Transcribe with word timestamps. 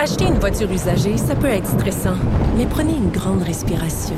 Acheter 0.00 0.26
une 0.26 0.38
voiture 0.38 0.70
usagée, 0.70 1.16
ça 1.16 1.34
peut 1.34 1.48
être 1.48 1.66
stressant, 1.66 2.14
mais 2.56 2.66
prenez 2.66 2.92
une 2.92 3.10
grande 3.10 3.42
respiration. 3.42 4.14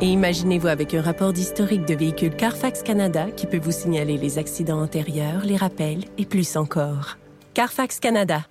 Et 0.00 0.06
imaginez-vous 0.06 0.68
avec 0.68 0.94
un 0.94 1.02
rapport 1.02 1.32
d'historique 1.32 1.84
de 1.86 1.94
véhicule 1.96 2.36
Carfax 2.36 2.84
Canada 2.84 3.26
qui 3.36 3.48
peut 3.48 3.58
vous 3.60 3.72
signaler 3.72 4.16
les 4.16 4.38
accidents 4.38 4.80
antérieurs, 4.80 5.42
les 5.44 5.56
rappels 5.56 6.04
et 6.18 6.24
plus 6.24 6.56
encore. 6.56 7.18
Carfax 7.52 7.98
Canada. 7.98 8.42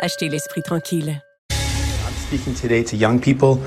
Achetez 0.00 0.30
l'esprit 0.30 0.62
tranquille. 0.62 1.20
I'm 1.50 2.14
speaking 2.26 2.54
today 2.54 2.84
to 2.84 2.96
young 2.96 3.20
people, 3.20 3.58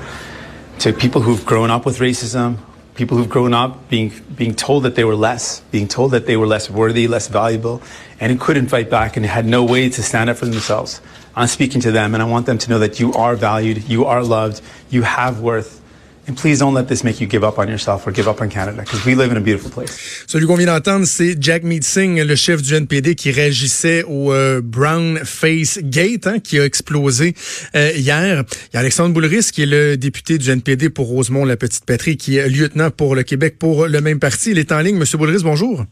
to 0.80 0.92
people 0.92 1.22
who've 1.22 1.44
grown 1.46 1.70
up 1.70 1.86
with 1.86 2.00
racism, 2.00 2.56
people 2.96 3.16
who've 3.16 3.30
grown 3.30 3.54
up 3.54 3.88
being 3.88 4.10
being 4.36 4.52
told 4.52 4.82
that 4.82 4.96
they 4.96 5.04
were 5.04 5.14
less, 5.16 5.62
being 5.70 5.86
told 5.86 6.10
that 6.10 6.26
they 6.26 6.36
were 6.36 6.48
less 6.48 6.68
worthy, 6.68 7.06
less 7.06 7.28
valuable, 7.28 7.80
and 8.18 8.32
who 8.32 8.36
couldn't 8.36 8.68
fight 8.68 8.90
back 8.90 9.16
and 9.16 9.24
had 9.24 9.46
no 9.46 9.62
way 9.62 9.88
to 9.88 10.02
stand 10.02 10.28
up 10.28 10.38
for 10.38 10.46
themselves. 10.46 11.00
I'm 11.36 11.48
speaking 11.48 11.80
to 11.82 11.90
them, 11.90 12.14
and 12.14 12.22
I 12.22 12.26
want 12.26 12.46
them 12.46 12.58
to 12.58 12.70
know 12.70 12.78
that 12.78 13.00
you 13.00 13.12
are 13.14 13.34
valued, 13.34 13.88
you 13.88 14.04
are 14.04 14.22
loved, 14.22 14.62
you 14.90 15.02
have 15.02 15.40
worth. 15.40 15.80
And 16.26 16.34
please 16.34 16.60
don't 16.60 16.72
let 16.72 16.88
this 16.88 17.04
make 17.04 17.20
you 17.20 17.26
give 17.26 17.44
up 17.44 17.58
on 17.58 17.68
yourself 17.68 18.06
or 18.06 18.12
give 18.12 18.28
up 18.28 18.40
on 18.40 18.48
Canada, 18.48 18.80
because 18.80 19.04
we 19.04 19.14
live 19.14 19.30
in 19.30 19.36
a 19.36 19.40
beautiful 19.40 19.70
place. 19.70 20.24
Celui 20.26 20.46
qu'on 20.46 20.56
vient 20.56 20.66
d'entendre, 20.66 21.06
c'est 21.06 21.36
Jack 21.38 21.64
Singh, 21.82 22.22
le 22.22 22.34
chef 22.34 22.62
du 22.62 22.74
NPD, 22.74 23.14
qui 23.14 23.30
réagissait 23.30 24.04
au 24.04 24.32
euh, 24.32 24.62
Brown 24.62 25.18
Face 25.24 25.80
Gate, 25.82 26.26
hein, 26.26 26.38
qui 26.38 26.58
a 26.58 26.64
explosé 26.64 27.34
euh, 27.74 27.90
hier. 27.94 28.44
Il 28.72 28.74
y 28.74 28.76
a 28.76 28.80
Alexandre 28.80 29.12
Boulris, 29.12 29.50
qui 29.52 29.64
est 29.64 29.66
le 29.66 29.96
député 29.98 30.38
du 30.38 30.50
NPD 30.50 30.88
pour 30.88 31.08
Rosemont, 31.08 31.44
la 31.44 31.58
petite 31.58 31.84
patrie, 31.84 32.16
qui 32.16 32.36
est 32.36 32.48
lieutenant 32.48 32.90
pour 32.90 33.14
le 33.14 33.22
Québec 33.22 33.58
pour 33.58 33.86
le 33.86 34.00
même 34.00 34.18
parti. 34.18 34.52
Il 34.52 34.58
est 34.58 34.72
en 34.72 34.80
ligne. 34.80 34.96
Monsieur 34.96 35.18
Boulris, 35.18 35.42
bonjour. 35.42 35.84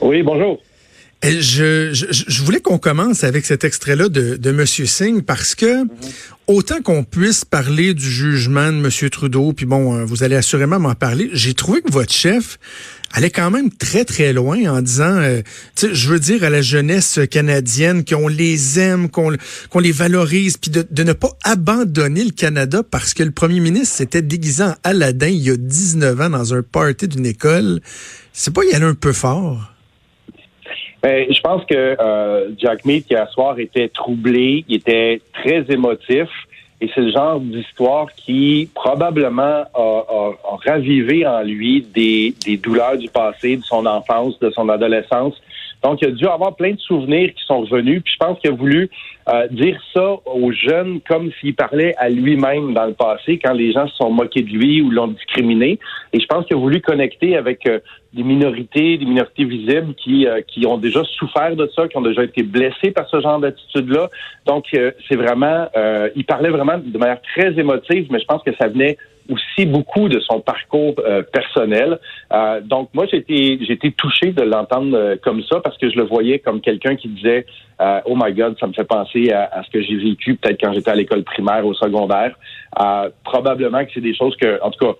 Oui, 0.00 0.22
bonjour. 0.22 0.62
Je, 1.24 1.90
je, 1.92 2.06
je, 2.10 2.42
voulais 2.44 2.60
qu'on 2.60 2.78
commence 2.78 3.24
avec 3.24 3.44
cet 3.44 3.64
extrait-là 3.64 4.08
de, 4.08 4.36
de 4.36 4.52
Monsieur 4.52 4.86
Singh 4.86 5.22
parce 5.22 5.56
que 5.56 5.84
autant 6.46 6.80
qu'on 6.80 7.02
puisse 7.02 7.44
parler 7.44 7.92
du 7.92 8.08
jugement 8.08 8.68
de 8.68 8.76
Monsieur 8.78 9.10
Trudeau, 9.10 9.52
puis 9.52 9.66
bon, 9.66 9.96
euh, 9.96 10.04
vous 10.04 10.22
allez 10.22 10.36
assurément 10.36 10.78
m'en 10.78 10.94
parler, 10.94 11.28
j'ai 11.32 11.54
trouvé 11.54 11.82
que 11.82 11.90
votre 11.90 12.12
chef 12.12 12.58
allait 13.12 13.30
quand 13.30 13.50
même 13.50 13.68
très 13.70 14.04
très 14.04 14.32
loin 14.32 14.64
en 14.72 14.80
disant, 14.80 15.16
euh, 15.16 15.42
je 15.76 16.08
veux 16.08 16.20
dire 16.20 16.44
à 16.44 16.50
la 16.50 16.62
jeunesse 16.62 17.18
canadienne 17.28 18.04
qu'on 18.04 18.28
les 18.28 18.78
aime, 18.78 19.10
qu'on 19.10 19.32
qu'on 19.70 19.80
les 19.80 19.92
valorise, 19.92 20.56
puis 20.56 20.70
de, 20.70 20.86
de, 20.88 21.02
ne 21.02 21.14
pas 21.14 21.30
abandonner 21.42 22.22
le 22.22 22.30
Canada 22.30 22.84
parce 22.88 23.12
que 23.12 23.24
le 23.24 23.32
premier 23.32 23.58
ministre 23.58 23.96
s'était 23.96 24.22
déguisé 24.22 24.62
en 24.62 24.74
Aladdin 24.84 25.26
il 25.26 25.42
y 25.42 25.50
a 25.50 25.56
19 25.56 26.20
ans 26.20 26.30
dans 26.30 26.54
un 26.54 26.62
party 26.62 27.08
d'une 27.08 27.26
école. 27.26 27.80
C'est 28.32 28.54
pas 28.54 28.62
y 28.64 28.72
aller 28.72 28.86
un 28.86 28.94
peu 28.94 29.12
fort? 29.12 29.74
Ben, 31.02 31.32
je 31.32 31.40
pense 31.40 31.64
que 31.64 31.96
euh, 32.00 32.50
Jack 32.58 32.84
Mead, 32.84 33.12
à 33.14 33.26
soir 33.26 33.58
était 33.58 33.88
troublé, 33.88 34.64
il 34.68 34.76
était 34.76 35.20
très 35.32 35.64
émotif. 35.68 36.28
Et 36.80 36.88
c'est 36.94 37.00
le 37.00 37.10
genre 37.10 37.40
d'histoire 37.40 38.06
qui 38.14 38.70
probablement 38.72 39.42
a, 39.42 39.66
a, 39.74 40.30
a, 40.44 40.56
ravivé 40.64 41.26
en 41.26 41.42
lui 41.42 41.82
des, 41.82 42.34
des 42.44 42.56
douleurs 42.56 42.96
du 42.96 43.08
passé, 43.08 43.56
de 43.56 43.64
son 43.64 43.84
enfance, 43.84 44.38
de 44.38 44.50
son 44.50 44.68
adolescence. 44.68 45.34
Donc, 45.82 46.00
il 46.02 46.08
a 46.08 46.10
dû 46.10 46.26
avoir 46.26 46.56
plein 46.56 46.72
de 46.72 46.78
souvenirs 46.80 47.32
qui 47.34 47.44
sont 47.44 47.60
revenus. 47.60 48.02
Puis 48.02 48.14
je 48.14 48.24
pense 48.24 48.38
qu'il 48.40 48.50
a 48.50 48.54
voulu 48.54 48.90
euh, 49.28 49.46
dire 49.48 49.80
ça 49.94 50.16
aux 50.26 50.52
jeunes 50.52 51.00
comme 51.08 51.30
s'il 51.40 51.54
parlait 51.54 51.94
à 51.98 52.08
lui-même 52.08 52.74
dans 52.74 52.86
le 52.86 52.94
passé, 52.94 53.38
quand 53.38 53.52
les 53.52 53.72
gens 53.72 53.86
se 53.86 53.96
sont 53.96 54.10
moqués 54.10 54.42
de 54.42 54.50
lui 54.50 54.82
ou 54.82 54.90
l'ont 54.90 55.08
discriminé. 55.08 55.78
Et 56.12 56.20
je 56.20 56.26
pense 56.26 56.46
qu'il 56.46 56.56
a 56.56 56.60
voulu 56.60 56.80
connecter 56.80 57.36
avec 57.36 57.66
euh, 57.66 57.78
des 58.12 58.22
minorités, 58.24 58.96
des 58.96 59.04
minorités 59.04 59.44
visibles 59.44 59.94
qui, 59.94 60.26
euh, 60.26 60.40
qui 60.46 60.66
ont 60.66 60.78
déjà 60.78 61.04
souffert 61.04 61.54
de 61.54 61.70
ça, 61.76 61.86
qui 61.86 61.96
ont 61.96 62.02
déjà 62.02 62.24
été 62.24 62.42
blessés 62.42 62.90
par 62.90 63.08
ce 63.08 63.20
genre 63.20 63.38
d'attitude-là. 63.38 64.10
Donc, 64.46 64.64
c'est 64.70 65.16
vraiment, 65.16 65.68
il 66.16 66.24
parlait 66.24 66.48
vraiment 66.48 66.78
de 66.78 66.98
manière 66.98 67.20
très 67.20 67.58
émotive, 67.58 68.06
mais 68.10 68.18
je 68.18 68.24
pense 68.24 68.42
que 68.42 68.54
ça 68.58 68.68
venait 68.68 68.96
aussi 69.28 69.66
beaucoup 69.66 70.08
de 70.08 70.20
son 70.20 70.40
parcours 70.40 70.94
euh, 70.98 71.22
personnel. 71.22 71.98
Euh, 72.32 72.60
donc 72.60 72.88
moi 72.94 73.06
j'ai 73.10 73.18
été 73.18 73.58
j'ai 73.64 73.72
été 73.74 73.92
touché 73.92 74.32
de 74.32 74.42
l'entendre 74.42 74.96
euh, 74.96 75.16
comme 75.22 75.42
ça 75.42 75.60
parce 75.60 75.76
que 75.76 75.90
je 75.90 75.96
le 75.96 76.04
voyais 76.04 76.38
comme 76.38 76.60
quelqu'un 76.60 76.96
qui 76.96 77.08
disait 77.08 77.46
oh 78.06 78.16
my 78.16 78.32
God 78.32 78.56
ça 78.58 78.66
me 78.66 78.72
fait 78.72 78.84
penser 78.84 79.30
à, 79.30 79.44
à 79.52 79.62
ce 79.62 79.70
que 79.70 79.80
j'ai 79.80 79.96
vécu 79.96 80.34
peut-être 80.34 80.60
quand 80.60 80.72
j'étais 80.72 80.90
à 80.90 80.96
l'école 80.96 81.22
primaire 81.22 81.64
au 81.64 81.74
secondaire. 81.74 82.34
probablement 83.22 83.84
que 83.84 83.90
c'est 83.94 84.00
des 84.00 84.16
choses 84.16 84.36
que 84.36 84.60
en 84.62 84.70
tout 84.70 84.84
cas 84.84 84.94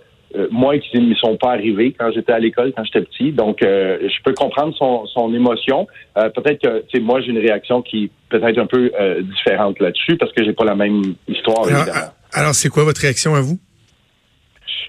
moi 0.52 0.78
qui 0.78 1.00
ne 1.00 1.14
sont 1.14 1.36
pas 1.38 1.52
arrivés 1.52 1.92
quand 1.98 2.12
j'étais 2.12 2.32
à 2.32 2.38
l'école, 2.38 2.72
quand 2.76 2.84
j'étais 2.84 3.00
petit. 3.00 3.32
Donc, 3.32 3.60
je 3.62 4.22
peux 4.22 4.34
comprendre 4.34 4.76
son, 4.76 5.06
son 5.06 5.34
émotion. 5.34 5.86
peut-être 6.14 6.60
que, 6.60 6.80
tu 6.80 6.98
sais, 6.98 7.00
moi, 7.00 7.22
j'ai 7.22 7.30
une 7.30 7.38
réaction 7.38 7.80
qui 7.80 8.10
peut 8.28 8.38
être 8.46 8.58
un 8.58 8.66
peu 8.66 8.92
différente 9.22 9.80
là-dessus 9.80 10.18
parce 10.18 10.30
que 10.32 10.44
j'ai 10.44 10.52
pas 10.52 10.66
la 10.66 10.74
même 10.74 11.14
histoire. 11.26 11.66
Alors, 11.66 12.12
alors 12.34 12.54
c'est 12.54 12.68
quoi 12.68 12.84
votre 12.84 13.00
réaction 13.00 13.34
à 13.34 13.40
vous? 13.40 13.58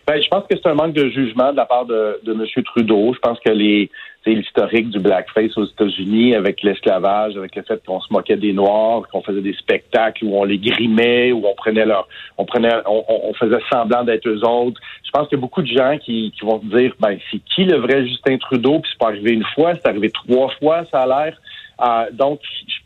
Ben, 0.07 0.21
je 0.21 0.27
pense 0.27 0.43
que 0.49 0.55
c'est 0.55 0.67
un 0.67 0.73
manque 0.73 0.93
de 0.93 1.09
jugement 1.09 1.51
de 1.51 1.57
la 1.57 1.65
part 1.65 1.85
de, 1.85 2.19
de 2.23 2.33
M. 2.33 2.45
Trudeau. 2.63 3.13
Je 3.13 3.19
pense 3.19 3.39
que 3.39 3.49
les 3.49 3.89
l'historique 4.33 4.89
du 4.89 4.99
blackface 4.99 5.57
aux 5.57 5.65
États-Unis 5.65 6.35
avec 6.35 6.61
l'esclavage, 6.63 7.35
avec 7.37 7.55
le 7.55 7.63
fait 7.63 7.83
qu'on 7.85 8.01
se 8.01 8.11
moquait 8.11 8.37
des 8.37 8.53
Noirs, 8.53 9.03
qu'on 9.11 9.21
faisait 9.21 9.41
des 9.41 9.53
spectacles 9.53 10.25
où 10.25 10.35
on 10.35 10.43
les 10.43 10.57
grimait, 10.57 11.31
où 11.31 11.45
on 11.45 11.55
prenait 11.55 11.85
leur, 11.85 12.07
on 12.37 12.45
prenait, 12.45 12.73
on, 12.85 13.33
faisait 13.33 13.59
semblant 13.71 14.03
d'être 14.03 14.27
eux 14.27 14.45
autres. 14.45 14.79
Je 15.03 15.11
pense 15.11 15.27
qu'il 15.27 15.37
y 15.37 15.39
a 15.39 15.41
beaucoup 15.41 15.61
de 15.61 15.67
gens 15.67 15.97
qui, 15.97 16.33
qui 16.37 16.45
vont 16.45 16.61
se 16.61 16.77
dire, 16.77 16.93
ben 16.99 17.17
c'est 17.31 17.39
qui 17.39 17.65
le 17.65 17.77
vrai 17.77 18.05
Justin 18.05 18.37
Trudeau? 18.37 18.79
Puis 18.79 18.91
c'est 18.91 18.99
pas 18.99 19.07
arrivé 19.07 19.31
une 19.33 19.45
fois, 19.55 19.75
c'est 19.75 19.87
arrivé 19.87 20.09
trois 20.11 20.49
fois, 20.59 20.85
ça 20.91 21.01
a 21.01 21.07
l'air. 21.07 21.37
Euh, 21.81 22.11
donc, 22.11 22.41
tu 22.41 22.78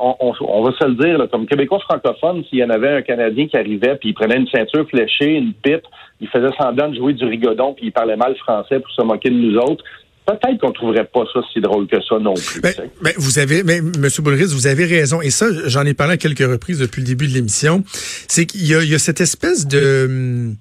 sais 0.00 0.44
on, 0.48 0.62
va 0.62 0.72
se 0.72 0.84
le 0.84 0.94
dire, 0.94 1.28
comme 1.30 1.46
Québécois 1.46 1.80
francophone, 1.80 2.42
s'il 2.48 2.58
y 2.58 2.64
en 2.64 2.70
avait 2.70 2.96
un 2.96 3.02
Canadien 3.02 3.46
qui 3.46 3.56
arrivait, 3.56 3.96
puis 3.96 4.10
il 4.10 4.14
prenait 4.14 4.36
une 4.36 4.48
ceinture 4.48 4.88
fléchée, 4.88 5.34
une 5.34 5.52
pipe, 5.52 5.84
il 6.20 6.28
faisait 6.28 6.50
semblant 6.58 6.88
de 6.88 6.96
jouer 6.96 7.12
du 7.12 7.24
rigodon, 7.24 7.74
puis 7.74 7.86
il 7.86 7.92
parlait 7.92 8.16
mal 8.16 8.34
français 8.36 8.80
pour 8.80 8.90
se 8.92 9.02
moquer 9.02 9.30
de 9.30 9.36
nous 9.36 9.56
autres, 9.58 9.84
peut-être 10.26 10.60
qu'on 10.60 10.72
trouverait 10.72 11.04
pas 11.04 11.24
ça 11.32 11.40
si 11.52 11.60
drôle 11.60 11.86
que 11.86 11.96
ça 12.02 12.18
non 12.18 12.34
plus. 12.34 12.62
Mais, 13.02 13.14
vous 13.16 13.38
avez, 13.38 13.62
mais 13.62 13.78
M. 13.78 14.08
Boulris, 14.20 14.52
vous 14.54 14.66
avez 14.66 14.84
raison. 14.84 15.20
Et 15.20 15.30
ça, 15.30 15.46
j'en 15.66 15.84
ai 15.84 15.94
parlé 15.94 16.14
à 16.14 16.16
quelques 16.16 16.38
reprises 16.38 16.78
depuis 16.78 17.00
le 17.00 17.06
début 17.06 17.26
de 17.26 17.32
l'émission. 17.32 17.82
C'est 18.28 18.46
qu'il 18.46 18.62
y, 18.62 18.68
y 18.68 18.94
a, 18.94 18.98
cette 18.98 19.20
espèce 19.20 19.66
de... 19.66 20.06
Hum, 20.08 20.56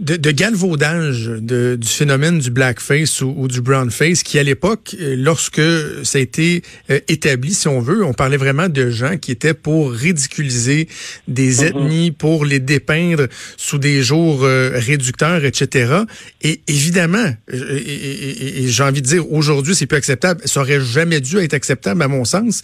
de, 0.00 0.16
de 0.16 0.30
galvaudage 0.32 1.26
de, 1.26 1.76
du 1.80 1.88
phénomène 1.88 2.40
du 2.40 2.50
blackface 2.50 3.20
ou, 3.20 3.32
ou 3.36 3.46
du 3.46 3.60
brownface 3.60 4.24
qui, 4.24 4.40
à 4.40 4.42
l'époque, 4.42 4.96
euh, 5.00 5.14
lorsque 5.16 5.62
ça 6.02 6.18
a 6.18 6.20
été 6.20 6.62
euh, 6.90 6.98
établi, 7.06 7.54
si 7.54 7.68
on 7.68 7.80
veut, 7.80 8.04
on 8.04 8.12
parlait 8.12 8.36
vraiment 8.36 8.68
de 8.68 8.90
gens 8.90 9.16
qui 9.18 9.30
étaient 9.30 9.54
pour 9.54 9.92
ridiculiser 9.92 10.88
des 11.28 11.58
mm-hmm. 11.58 11.66
ethnies, 11.66 12.10
pour 12.10 12.44
les 12.44 12.58
dépeindre 12.58 13.28
sous 13.56 13.78
des 13.78 14.02
jours 14.02 14.42
euh, 14.42 14.72
réducteurs, 14.74 15.44
etc. 15.44 16.02
Et 16.42 16.60
évidemment, 16.66 17.32
et, 17.52 18.64
et 18.64 18.68
j'ai 18.68 18.82
envie 18.82 19.00
de 19.00 19.06
dire, 19.06 19.32
aujourd'hui, 19.32 19.76
c'est 19.76 19.86
plus 19.86 19.98
acceptable. 19.98 20.40
Ça 20.44 20.60
aurait 20.60 20.80
jamais 20.80 21.20
dû 21.20 21.38
être 21.38 21.54
acceptable, 21.54 22.02
à 22.02 22.08
mon 22.08 22.24
sens. 22.24 22.62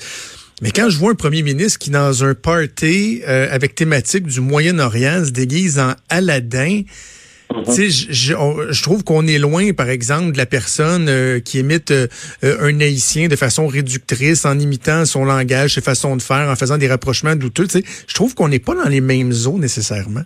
Mais 0.62 0.72
quand 0.72 0.90
je 0.90 0.98
vois 0.98 1.12
un 1.12 1.14
premier 1.14 1.42
ministre 1.42 1.78
qui, 1.78 1.90
dans 1.90 2.24
un 2.24 2.34
party 2.34 3.22
avec 3.24 3.74
thématique 3.74 4.26
du 4.26 4.40
Moyen-Orient, 4.40 5.24
se 5.24 5.30
déguise 5.30 5.78
en 5.78 5.94
Aladdin, 6.10 6.82
tu 7.66 7.72
sais, 7.72 7.90
je, 7.90 8.34
je, 8.70 8.82
trouve 8.82 9.04
qu'on 9.04 9.26
est 9.26 9.38
loin, 9.38 9.72
par 9.72 9.88
exemple, 9.88 10.32
de 10.32 10.38
la 10.38 10.46
personne 10.46 11.08
euh, 11.08 11.40
qui 11.40 11.58
imite 11.58 11.90
euh, 11.90 12.06
un 12.42 12.80
haïtien 12.80 13.28
de 13.28 13.36
façon 13.36 13.66
réductrice, 13.66 14.44
en 14.44 14.58
imitant 14.58 15.04
son 15.04 15.24
langage, 15.24 15.74
ses 15.74 15.80
façons 15.80 16.16
de 16.16 16.22
faire, 16.22 16.48
en 16.48 16.56
faisant 16.56 16.78
des 16.78 16.88
rapprochements 16.88 17.36
douteux. 17.36 17.66
Tu 17.66 17.80
sais, 17.80 17.84
je 18.06 18.14
trouve 18.14 18.34
qu'on 18.34 18.48
n'est 18.48 18.58
pas 18.60 18.74
dans 18.74 18.88
les 18.88 19.00
mêmes 19.00 19.32
eaux 19.46 19.58
nécessairement. 19.58 20.22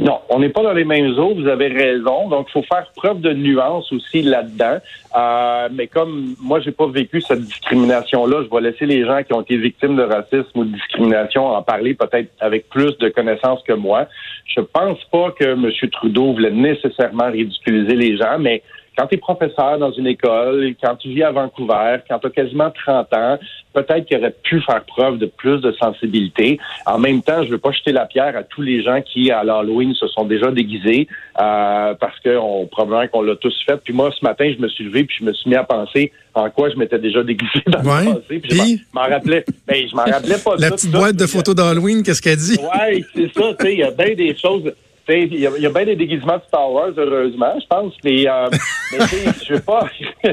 Non, 0.00 0.20
on 0.30 0.38
n'est 0.38 0.48
pas 0.48 0.62
dans 0.62 0.72
les 0.72 0.86
mêmes 0.86 1.10
eaux, 1.18 1.34
vous 1.34 1.46
avez 1.46 1.68
raison. 1.68 2.26
Donc, 2.30 2.46
il 2.48 2.52
faut 2.52 2.62
faire 2.62 2.90
preuve 2.96 3.20
de 3.20 3.34
nuance 3.34 3.92
aussi 3.92 4.22
là-dedans. 4.22 4.78
Euh, 5.14 5.68
mais 5.70 5.88
comme 5.88 6.34
moi, 6.40 6.58
j'ai 6.60 6.70
pas 6.70 6.86
vécu 6.86 7.20
cette 7.20 7.42
discrimination-là, 7.42 8.44
je 8.44 8.48
vais 8.48 8.62
laisser 8.62 8.86
les 8.86 9.04
gens 9.04 9.22
qui 9.22 9.34
ont 9.34 9.42
été 9.42 9.58
victimes 9.58 9.96
de 9.96 10.02
racisme 10.02 10.50
ou 10.54 10.64
de 10.64 10.72
discrimination 10.72 11.48
en 11.48 11.62
parler 11.62 11.92
peut-être 11.92 12.30
avec 12.40 12.70
plus 12.70 12.96
de 12.96 13.10
connaissances 13.10 13.62
que 13.62 13.74
moi. 13.74 14.06
Je 14.46 14.62
pense 14.62 15.04
pas 15.12 15.32
que 15.32 15.44
M. 15.44 15.70
Trudeau 15.92 16.32
voulait 16.32 16.50
nécessairement 16.50 17.30
ridiculiser 17.30 17.94
les 17.94 18.16
gens, 18.16 18.38
mais 18.38 18.62
quand 18.96 19.06
tu 19.06 19.14
es 19.14 19.18
professeur 19.18 19.78
dans 19.78 19.92
une 19.92 20.06
école, 20.06 20.74
quand 20.82 20.96
tu 20.96 21.08
vis 21.08 21.22
à 21.22 21.30
Vancouver, 21.30 21.98
quand 22.08 22.18
tu 22.18 22.26
as 22.26 22.30
quasiment 22.30 22.70
30 22.70 23.14
ans, 23.14 23.38
peut-être 23.72 24.04
qu'il 24.06 24.18
aurait 24.18 24.34
pu 24.42 24.60
faire 24.62 24.84
preuve 24.84 25.18
de 25.18 25.26
plus 25.26 25.60
de 25.60 25.72
sensibilité. 25.72 26.58
En 26.86 26.98
même 26.98 27.22
temps, 27.22 27.42
je 27.44 27.50
veux 27.50 27.58
pas 27.58 27.72
jeter 27.72 27.92
la 27.92 28.06
pierre 28.06 28.36
à 28.36 28.42
tous 28.42 28.62
les 28.62 28.82
gens 28.82 29.00
qui, 29.00 29.30
à 29.30 29.44
l'Halloween, 29.44 29.94
se 29.94 30.08
sont 30.08 30.24
déjà 30.24 30.50
déguisés 30.50 31.06
euh, 31.40 31.94
parce 31.94 32.18
que 32.20 32.36
on, 32.36 32.66
probablement 32.66 33.06
qu'on 33.08 33.22
l'a 33.22 33.36
tous 33.36 33.54
fait. 33.66 33.76
Puis 33.82 33.94
moi, 33.94 34.10
ce 34.18 34.24
matin, 34.24 34.52
je 34.54 34.60
me 34.60 34.68
suis 34.68 34.84
levé 34.84 35.04
puis 35.04 35.16
je 35.20 35.24
me 35.24 35.32
suis 35.32 35.48
mis 35.48 35.56
à 35.56 35.64
penser 35.64 36.12
en 36.34 36.50
quoi 36.50 36.70
je 36.70 36.76
m'étais 36.76 36.98
déjà 36.98 37.22
déguisé 37.22 37.62
dans 37.66 37.78
le 37.78 38.14
passé. 38.14 38.38
Puis, 38.40 38.50
je 38.50 38.94
m'en 38.94 39.02
rappelais. 39.02 39.44
Ben, 39.66 39.88
je 39.88 39.94
m'en 39.94 40.04
rappelais 40.04 40.38
pas. 40.44 40.56
La 40.58 40.70
petite 40.70 40.90
boîte 40.90 41.16
de 41.16 41.26
photos 41.26 41.54
d'Halloween, 41.54 42.02
qu'est-ce 42.02 42.22
qu'elle 42.22 42.36
dit? 42.36 42.58
Oui, 42.60 43.04
c'est 43.14 43.32
ça. 43.32 43.54
Il 43.64 43.78
y 43.78 43.82
a 43.82 43.90
bien 43.90 44.14
des 44.14 44.36
choses 44.36 44.72
il 45.10 45.38
y, 45.38 45.46
a 45.66 45.70
bien 45.70 45.84
des 45.84 45.96
déguisements 45.96 46.36
de 46.36 46.42
Star 46.46 46.70
Wars, 46.72 46.90
heureusement, 46.96 47.54
je 47.60 47.66
pense. 47.66 47.94
Mais, 48.04 48.28
euh, 48.28 48.48
mais 48.92 48.98
je 49.44 49.54
veux 49.54 49.60
pas. 49.60 49.86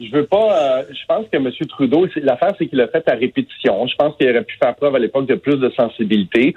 je 0.00 0.10
veux 0.12 0.26
pas. 0.26 0.82
je 0.90 1.06
pense 1.06 1.26
que 1.30 1.36
M. 1.36 1.50
Trudeau, 1.68 2.06
l'affaire, 2.16 2.52
c'est 2.58 2.66
qu'il 2.66 2.80
a 2.80 2.88
fait 2.88 3.08
à 3.08 3.14
répétition. 3.14 3.86
Je 3.86 3.96
pense 3.96 4.16
qu'il 4.16 4.28
aurait 4.30 4.44
pu 4.44 4.56
faire 4.56 4.74
preuve 4.74 4.94
à 4.94 4.98
l'époque 4.98 5.26
de 5.26 5.34
plus 5.34 5.56
de 5.56 5.70
sensibilité, 5.70 6.54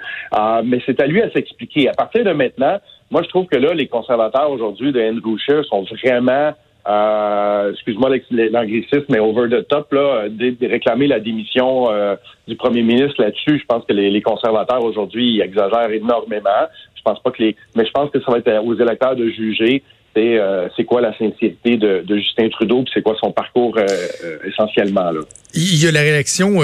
mais 0.64 0.80
c'est 0.86 1.00
à 1.00 1.06
lui 1.06 1.22
à 1.22 1.30
s'expliquer. 1.30 1.88
À 1.88 1.94
partir 1.94 2.24
de 2.24 2.32
maintenant, 2.32 2.78
moi, 3.10 3.22
je 3.22 3.28
trouve 3.28 3.46
que 3.46 3.56
là, 3.56 3.74
les 3.74 3.88
conservateurs 3.88 4.50
aujourd'hui 4.50 4.92
de 4.92 5.00
Andrew 5.00 5.36
Scheer 5.38 5.64
sont 5.66 5.84
vraiment 6.02 6.54
euh, 6.88 7.70
excuse-moi 7.72 8.10
l'anglicisme, 8.30 9.04
mais 9.08 9.20
over 9.20 9.48
the 9.48 9.66
top, 9.68 9.92
là, 9.92 10.28
de, 10.28 10.66
réclamer 10.66 11.06
la 11.06 11.20
démission 11.20 11.90
euh, 11.90 12.16
du 12.48 12.56
premier 12.56 12.82
ministre 12.82 13.22
là-dessus. 13.22 13.60
Je 13.60 13.64
pense 13.66 13.84
que 13.84 13.92
les, 13.92 14.10
les 14.10 14.22
conservateurs 14.22 14.82
aujourd'hui 14.82 15.40
exagèrent 15.40 15.90
énormément. 15.90 16.66
Je 17.04 17.10
pense 17.10 17.20
pas 17.20 17.30
que 17.32 17.42
les, 17.42 17.56
mais 17.74 17.84
je 17.84 17.90
pense 17.90 18.10
que 18.10 18.20
ça 18.20 18.30
va 18.30 18.38
être 18.38 18.64
aux 18.64 18.74
électeurs 18.74 19.16
de 19.16 19.28
juger 19.28 19.82
c'est 20.14 20.38
euh, 20.38 20.68
c'est 20.76 20.84
quoi 20.84 21.00
la 21.00 21.12
sincérité 21.16 21.76
de, 21.76 22.02
de 22.06 22.16
Justin 22.16 22.48
Trudeau, 22.50 22.82
puis 22.82 22.90
c'est 22.94 23.02
quoi 23.02 23.16
son 23.18 23.32
parcours 23.32 23.76
euh, 23.78 23.86
euh, 24.24 24.38
essentiellement 24.46 25.10
là. 25.10 25.20
Il 25.54 25.82
y 25.82 25.86
a 25.86 25.90
la 25.90 26.00
réaction 26.00 26.60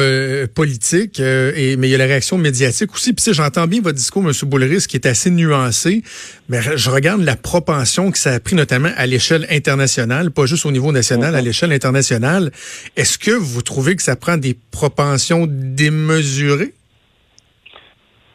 politique, 0.54 1.20
et, 1.20 1.76
mais 1.76 1.88
il 1.88 1.90
y 1.90 1.94
a 1.94 1.98
la 1.98 2.06
réaction 2.06 2.38
médiatique 2.38 2.90
aussi. 2.94 3.12
Puis 3.12 3.34
j'entends 3.34 3.66
bien 3.66 3.82
votre 3.82 3.96
discours, 3.96 4.22
M. 4.22 4.32
Boulris, 4.44 4.86
qui 4.88 4.96
est 4.96 5.06
assez 5.06 5.30
nuancé, 5.30 6.02
mais 6.48 6.62
je 6.62 6.90
regarde 6.90 7.20
la 7.20 7.36
propension 7.36 8.10
que 8.10 8.16
ça 8.16 8.32
a 8.32 8.40
pris 8.40 8.56
notamment 8.56 8.88
à 8.96 9.04
l'échelle 9.04 9.46
internationale, 9.50 10.30
pas 10.30 10.46
juste 10.46 10.64
au 10.64 10.70
niveau 10.70 10.90
national, 10.90 11.34
à 11.34 11.40
mhm. 11.40 11.44
l'échelle 11.44 11.72
internationale. 11.72 12.50
Est-ce 12.96 13.18
que 13.18 13.32
vous 13.32 13.60
trouvez 13.60 13.94
que 13.94 14.02
ça 14.02 14.16
prend 14.16 14.38
des 14.38 14.56
propensions 14.70 15.46
démesurées? 15.46 16.72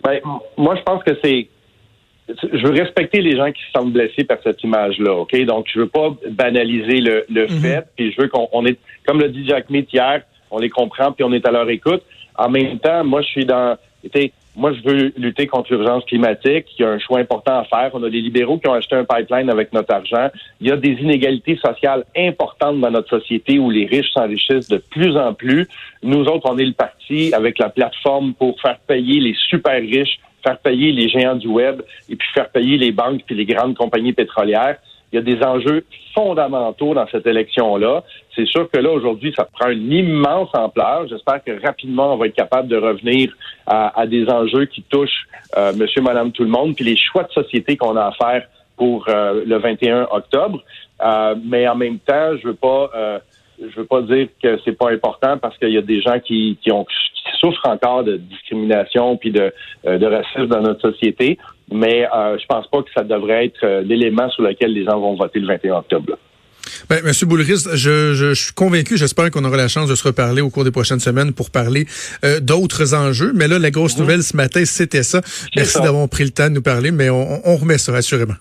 Ben, 0.03 0.19
moi, 0.55 0.75
je 0.75 0.83
pense 0.83 1.03
que 1.03 1.17
c'est 1.23 1.47
je 2.27 2.65
veux 2.65 2.71
respecter 2.71 3.21
les 3.21 3.35
gens 3.35 3.51
qui 3.51 3.61
se 3.63 3.71
sentent 3.71 3.91
blessés 3.91 4.23
par 4.23 4.37
cette 4.43 4.63
image-là, 4.63 5.13
OK? 5.13 5.35
Donc, 5.45 5.67
je 5.73 5.79
veux 5.79 5.87
pas 5.87 6.15
banaliser 6.29 7.01
le, 7.01 7.25
le 7.29 7.43
mhm. 7.43 7.59
fait, 7.59 7.85
puis 7.95 8.11
je 8.11 8.21
veux 8.21 8.27
qu'on 8.29 8.65
est, 8.65 8.77
comme 9.05 9.19
l'a 9.19 9.27
dit 9.27 9.45
Jack 9.47 9.69
Meat 9.69 9.91
hier, 9.91 10.21
on 10.51 10.59
les 10.59 10.69
comprend, 10.69 11.11
puis 11.11 11.23
on 11.23 11.33
est 11.33 11.45
à 11.45 11.51
leur 11.51 11.69
écoute. 11.69 12.03
En 12.35 12.49
même 12.49 12.79
temps, 12.79 13.03
moi, 13.03 13.21
je 13.21 13.27
suis 13.27 13.45
dans, 13.45 13.77
moi, 14.55 14.71
je 14.73 14.87
veux 14.87 15.13
lutter 15.17 15.47
contre 15.47 15.73
l'urgence 15.73 16.05
climatique. 16.05 16.67
Il 16.77 16.83
y 16.83 16.85
a 16.85 16.89
un 16.89 16.99
choix 16.99 17.19
important 17.19 17.59
à 17.59 17.63
faire. 17.65 17.91
On 17.93 18.03
a 18.03 18.09
des 18.09 18.21
libéraux 18.21 18.59
qui 18.59 18.67
ont 18.67 18.73
acheté 18.73 18.95
un 18.95 19.03
pipeline 19.03 19.49
avec 19.49 19.73
notre 19.73 19.93
argent. 19.93 20.29
Il 20.61 20.67
y 20.67 20.71
a 20.71 20.77
des 20.77 20.91
inégalités 20.91 21.57
sociales 21.57 22.05
importantes 22.15 22.79
dans 22.79 22.91
notre 22.91 23.09
société 23.09 23.57
où 23.57 23.71
les 23.71 23.85
riches 23.85 24.11
s'enrichissent 24.13 24.67
de 24.67 24.77
plus 24.77 25.17
en 25.17 25.33
plus. 25.33 25.67
Nous 26.03 26.25
autres, 26.25 26.49
on 26.49 26.57
est 26.57 26.65
le 26.65 26.73
parti 26.73 27.33
avec 27.33 27.57
la 27.57 27.69
plateforme 27.69 28.33
pour 28.33 28.59
faire 28.61 28.77
payer 28.87 29.19
les 29.19 29.35
super 29.49 29.81
riches 29.81 30.19
faire 30.43 30.57
payer 30.59 30.91
les 30.91 31.09
géants 31.09 31.35
du 31.35 31.47
web 31.47 31.81
et 32.09 32.15
puis 32.15 32.27
faire 32.33 32.49
payer 32.49 32.77
les 32.77 32.91
banques 32.91 33.21
et 33.29 33.33
les 33.33 33.45
grandes 33.45 33.75
compagnies 33.75 34.13
pétrolières. 34.13 34.77
Il 35.11 35.17
y 35.17 35.19
a 35.19 35.21
des 35.21 35.43
enjeux 35.43 35.85
fondamentaux 36.15 36.95
dans 36.95 37.05
cette 37.07 37.27
élection-là. 37.27 38.03
C'est 38.35 38.47
sûr 38.47 38.67
que 38.71 38.79
là, 38.79 38.89
aujourd'hui, 38.89 39.31
ça 39.35 39.45
prend 39.45 39.69
une 39.69 39.91
immense 39.91 40.49
ampleur. 40.53 41.07
J'espère 41.07 41.43
que 41.43 41.61
rapidement, 41.63 42.15
on 42.15 42.17
va 42.17 42.27
être 42.27 42.35
capable 42.35 42.67
de 42.67 42.77
revenir 42.77 43.31
à, 43.67 44.07
des 44.07 44.27
enjeux 44.27 44.65
qui 44.65 44.81
touchent 44.81 45.27
euh, 45.55 45.71
monsieur, 45.75 46.01
madame, 46.01 46.31
tout 46.31 46.43
le 46.43 46.49
monde, 46.49 46.75
puis 46.75 46.83
les 46.83 46.97
choix 46.97 47.23
de 47.23 47.31
société 47.31 47.77
qu'on 47.77 47.95
a 47.95 48.05
à 48.05 48.11
faire 48.11 48.47
pour 48.75 49.05
euh, 49.07 49.43
le 49.45 49.57
21 49.57 50.07
octobre. 50.09 50.63
Euh, 51.03 51.35
mais 51.43 51.67
en 51.67 51.75
même 51.75 51.99
temps, 51.99 52.35
je 52.41 52.47
veux 52.47 52.55
pas 52.55 52.89
euh, 52.95 53.19
je 53.61 53.75
veux 53.75 53.85
pas 53.85 54.01
dire 54.01 54.27
que 54.41 54.59
c'est 54.65 54.77
pas 54.77 54.91
important 54.91 55.37
parce 55.37 55.57
qu'il 55.57 55.69
y 55.69 55.77
a 55.77 55.81
des 55.81 56.01
gens 56.01 56.19
qui, 56.19 56.57
qui 56.61 56.71
ont 56.71 56.85
souffrent 57.43 57.67
encore 57.67 58.03
de 58.03 58.17
discrimination 58.17 59.17
puis 59.17 59.31
de, 59.31 59.51
euh, 59.87 59.97
de 59.97 60.05
racisme 60.05 60.47
dans 60.47 60.61
notre 60.61 60.91
société, 60.91 61.37
mais 61.71 62.05
euh, 62.05 62.37
je 62.39 62.45
pense 62.45 62.67
pas 62.67 62.81
que 62.81 62.89
ça 62.95 63.03
devrait 63.03 63.45
être 63.45 63.63
euh, 63.63 63.81
l'élément 63.81 64.29
sur 64.29 64.43
lequel 64.43 64.73
les 64.73 64.85
gens 64.85 64.99
vont 64.99 65.15
voter 65.15 65.39
le 65.39 65.47
21 65.47 65.75
octobre. 65.77 66.17
Ben, 66.89 67.03
Monsieur 67.03 67.25
Boulris, 67.25 67.65
je, 67.73 68.13
je, 68.13 68.33
suis 68.33 68.53
convaincu, 68.53 68.97
j'espère 68.97 69.29
qu'on 69.31 69.43
aura 69.43 69.57
la 69.57 69.67
chance 69.67 69.89
de 69.89 69.95
se 69.95 70.07
reparler 70.07 70.41
au 70.41 70.49
cours 70.49 70.63
des 70.63 70.71
prochaines 70.71 70.99
semaines 70.99 71.33
pour 71.33 71.49
parler 71.49 71.85
euh, 72.23 72.39
d'autres 72.39 72.93
enjeux. 72.93 73.31
Mais 73.35 73.47
là, 73.47 73.59
la 73.59 73.71
grosse 73.71 73.95
mhm. 73.95 74.03
nouvelle 74.03 74.23
ce 74.23 74.35
matin, 74.35 74.63
c'était 74.65 75.03
ça. 75.03 75.21
Merci 75.55 75.81
d'avoir 75.81 76.07
pris 76.09 76.23
le 76.23 76.31
temps 76.31 76.49
de 76.49 76.55
nous 76.55 76.61
parler, 76.61 76.91
mais 76.91 77.09
on, 77.09 77.41
on 77.45 77.55
remet 77.57 77.77
ça 77.77 77.93
assurément. 77.95 78.35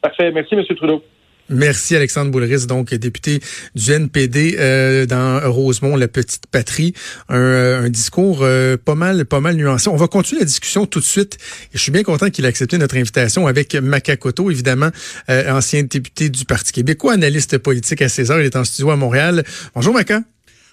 Parfait. 0.00 0.30
Merci, 0.32 0.56
Monsieur 0.56 0.74
Trudeau. 0.74 1.02
Merci 1.48 1.94
Alexandre 1.94 2.30
Boulris, 2.30 2.66
donc 2.66 2.92
député 2.92 3.40
du 3.74 3.92
NPD 3.92 4.56
euh, 4.58 5.06
dans 5.06 5.40
Rosemont, 5.50 5.96
la 5.96 6.08
petite 6.08 6.46
patrie. 6.46 6.92
Un, 7.28 7.36
euh, 7.36 7.88
discours 7.88 8.40
euh, 8.42 8.76
pas 8.76 8.96
mal, 8.96 9.24
pas 9.26 9.40
mal 9.40 9.54
nuancé. 9.54 9.88
On 9.88 9.96
va 9.96 10.08
continuer 10.08 10.40
la 10.40 10.46
discussion 10.46 10.86
tout 10.86 10.98
de 10.98 11.04
suite. 11.04 11.38
je 11.72 11.78
suis 11.78 11.92
bien 11.92 12.02
content 12.02 12.30
qu'il 12.30 12.44
ait 12.44 12.48
accepté 12.48 12.78
notre 12.78 12.96
invitation 12.96 13.46
avec 13.46 13.74
Macacoto, 13.74 14.50
évidemment, 14.50 14.90
ancien 15.28 15.84
député 15.84 16.30
du 16.30 16.44
Parti 16.44 16.72
québécois, 16.72 17.12
analyste 17.12 17.58
politique 17.58 18.02
à 18.02 18.08
César. 18.08 18.40
Il 18.40 18.46
est 18.46 18.56
en 18.56 18.64
studio 18.64 18.90
à 18.90 18.96
Montréal. 18.96 19.44
Bonjour 19.74 19.94
Maca. 19.94 20.22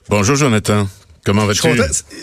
Bonjour 0.10 0.36
Jonathan. 0.36 0.88
Comment 1.25 1.46
vas-tu? 1.46 1.68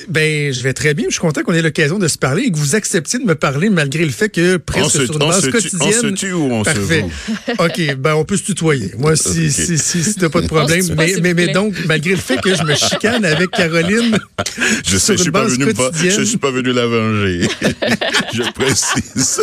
Ben, 0.08 0.52
je 0.52 0.62
vais 0.62 0.74
très 0.74 0.92
bien. 0.92 1.06
Je 1.08 1.12
suis 1.12 1.20
content 1.20 1.42
qu'on 1.42 1.54
ait 1.54 1.62
l'occasion 1.62 1.98
de 1.98 2.06
se 2.06 2.18
parler 2.18 2.42
et 2.42 2.52
que 2.52 2.56
vous 2.56 2.74
acceptiez 2.74 3.18
de 3.18 3.24
me 3.24 3.34
parler 3.34 3.70
malgré 3.70 4.04
le 4.04 4.10
fait 4.10 4.28
que 4.28 4.58
presque 4.58 4.90
sur 4.90 5.12
une 5.12 5.18
base 5.18 5.50
quotidienne. 5.50 5.80
On 5.88 6.02
se 6.02 6.06
tue 6.08 6.32
ou 6.32 6.52
on 6.52 6.62
Parfait. 6.62 7.06
OK, 7.58 7.96
ben, 7.96 8.14
on 8.14 8.24
peut 8.24 8.36
se 8.36 8.44
tutoyer. 8.44 8.92
Moi, 8.98 9.16
si, 9.16 9.50
si, 9.50 9.78
si, 9.78 10.04
si 10.04 10.14
t'as 10.16 10.28
pas 10.28 10.42
de 10.42 10.46
problème. 10.46 10.84
Mais, 10.96 11.14
mais, 11.22 11.32
mais, 11.32 11.48
donc, 11.48 11.74
malgré 11.86 12.10
le 12.10 12.18
fait 12.18 12.40
que 12.42 12.54
je 12.54 12.62
me 12.62 12.74
chicane 12.74 13.24
avec 13.24 13.50
Caroline. 13.50 14.18
Je 14.86 14.96
sais, 14.96 15.16
je 15.16 15.22
suis 15.22 15.30
pas 15.30 15.44
venu, 15.44 15.72
je 16.02 16.22
suis 16.22 16.38
pas 16.38 16.50
venu 16.50 16.72
la 16.72 16.86
venger. 16.86 17.48
je 18.32 18.42
précise. 18.52 19.42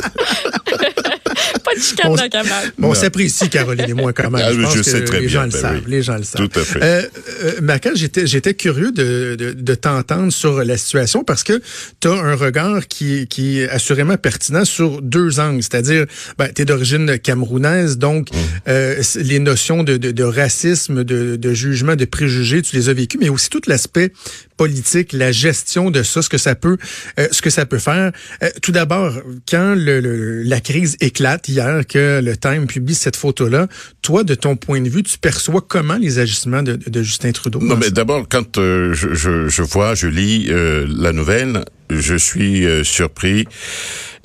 cabane. 2.29 2.71
On 2.81 2.93
s'apprécie, 2.93 3.49
Caroline 3.49 3.89
et 3.89 3.93
moi, 3.93 4.13
quand 4.13 4.29
même. 4.29 4.41
Ah, 4.43 4.53
je, 4.53 4.61
pense 4.61 4.75
je 4.75 4.81
sais 4.81 5.03
très 5.03 5.21
les 5.21 5.27
bien. 5.27 5.41
Gens 5.41 5.43
le 5.45 5.51
ben 5.51 5.59
savent, 5.59 5.87
Les 5.87 6.01
gens 6.01 6.17
le 6.17 6.23
savent. 6.23 6.47
Tout 6.47 6.59
à 6.59 6.63
fait. 6.63 6.79
Euh, 6.83 7.01
euh, 7.43 7.95
j'étais, 7.95 8.27
j'étais 8.27 8.53
curieux 8.53 8.91
de, 8.91 9.35
de, 9.35 9.53
de 9.53 9.75
t'entendre 9.75 10.31
sur 10.31 10.63
la 10.63 10.77
situation 10.77 11.23
parce 11.23 11.43
que 11.43 11.61
tu 11.99 12.07
as 12.07 12.11
un 12.11 12.35
regard 12.35 12.87
qui, 12.87 13.27
qui 13.27 13.59
est 13.59 13.69
assurément 13.69 14.17
pertinent 14.17 14.65
sur 14.65 15.01
deux 15.01 15.39
angles. 15.39 15.63
C'est-à-dire, 15.63 16.05
ben, 16.37 16.49
tu 16.53 16.61
es 16.61 16.65
d'origine 16.65 17.17
camerounaise, 17.19 17.97
donc 17.97 18.31
mmh. 18.31 18.35
euh, 18.67 19.01
les 19.15 19.39
notions 19.39 19.83
de, 19.83 19.97
de, 19.97 20.11
de 20.11 20.23
racisme, 20.23 21.03
de, 21.03 21.35
de, 21.35 21.53
jugement, 21.53 21.95
de 21.95 22.05
préjugés, 22.05 22.61
tu 22.61 22.75
les 22.75 22.89
as 22.89 22.93
vécues, 22.93 23.17
mais 23.19 23.29
aussi 23.29 23.49
tout 23.49 23.61
l'aspect 23.67 24.11
politique, 24.57 25.13
la 25.13 25.31
gestion 25.31 25.91
de 25.91 26.03
ça, 26.03 26.21
ce 26.21 26.29
que 26.29 26.37
ça 26.37 26.55
peut, 26.55 26.77
euh, 27.19 27.27
ce 27.31 27.41
que 27.41 27.49
ça 27.49 27.65
peut 27.65 27.79
faire. 27.79 28.11
Euh, 28.43 28.49
tout 28.61 28.71
d'abord, 28.71 29.13
quand 29.49 29.75
le, 29.75 30.43
la 30.43 30.59
crise 30.59 30.97
éclate 30.99 31.47
hier, 31.47 31.85
que 31.87 32.21
le 32.23 32.35
Time 32.35 32.67
publie 32.67 32.95
cette 32.95 33.15
photo-là, 33.15 33.67
toi, 34.01 34.23
de 34.23 34.35
ton 34.35 34.55
point 34.55 34.81
de 34.81 34.89
vue, 34.89 35.03
tu 35.03 35.17
perçois 35.17 35.61
comment 35.65 35.97
les 35.97 36.19
agissements 36.19 36.63
de, 36.63 36.75
de 36.75 37.03
Justin 37.03 37.31
Trudeau? 37.31 37.59
Non, 37.61 37.77
mais 37.77 37.91
d'abord, 37.91 38.27
quand 38.29 38.57
je, 38.57 38.93
je, 38.93 39.47
je, 39.47 39.61
vois, 39.61 39.95
je 39.95 40.07
lis 40.07 40.49
la 40.49 41.13
nouvelle, 41.13 41.63
je 41.89 42.15
suis 42.15 42.65
surpris 42.83 43.45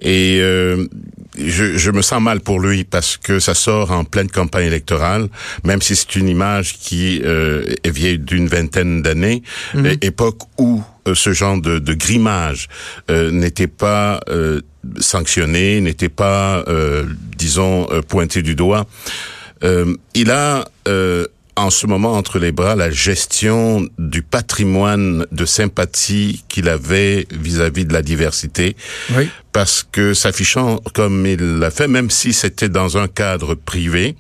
et 0.03 0.41
je, 1.39 1.79
je, 1.79 1.91
me 1.91 2.03
sens 2.03 2.21
mal 2.21 2.41
pour 2.41 2.61
lui 2.61 2.85
parce 2.85 3.17
que 3.17 3.39
ça 3.39 3.55
sort 3.55 3.91
en 3.91 4.05
pleine 4.05 4.31
campagne 4.31 4.67
électorale, 4.67 5.29
même 5.65 5.81
si 5.81 5.97
c'est 5.97 6.17
une 6.17 6.29
image 6.29 6.79
qui 6.79 7.23
euh, 7.25 7.65
est 7.85 7.91
vieille 7.91 8.19
d'une 8.19 8.49
vingtaine 8.49 9.03
d'années, 9.03 9.43
mhm. 9.75 9.97
époque 10.03 10.41
où 10.59 10.83
euh, 11.09 11.15
ce 11.15 11.33
genre 11.33 11.61
de, 11.61 11.79
de 11.79 11.95
grimage 11.95 12.69
euh, 13.11 13.31
n'était 13.31 13.67
pas 13.67 14.21
sanctionné, 14.99 15.81
n'était 15.81 16.09
pas, 16.09 16.65
disons, 17.37 17.87
pointé 18.09 18.43
du 18.43 18.55
doigt. 18.57 18.87
il 19.63 20.31
a 20.31 20.65
en 21.57 21.71
ce 21.71 21.87
moment 21.87 22.15
entre 22.15 22.39
les 22.39 22.53
bras 22.53 22.77
la 22.77 22.91
gestion 22.91 23.87
du 23.99 24.23
patrimoine 24.23 25.27
de 25.33 25.45
sympathie 25.45 26.45
qu'il 26.49 26.69
avait 26.69 27.27
vis-à-vis 27.31 27.85
de 27.85 27.93
la 27.93 28.03
diversité. 28.03 28.77
Oui. 29.15 29.29
Parce 29.53 29.87
que 29.91 30.15
s'affichant 30.15 30.81
comme 30.95 31.27
il 31.27 31.59
l'a 31.59 31.71
fait, 31.71 31.89
même 31.89 32.11
si 32.11 32.33
c'était 32.33 32.71
dans 32.71 32.97
un 32.97 33.07
cadre 33.07 33.55
privé, 33.55 34.17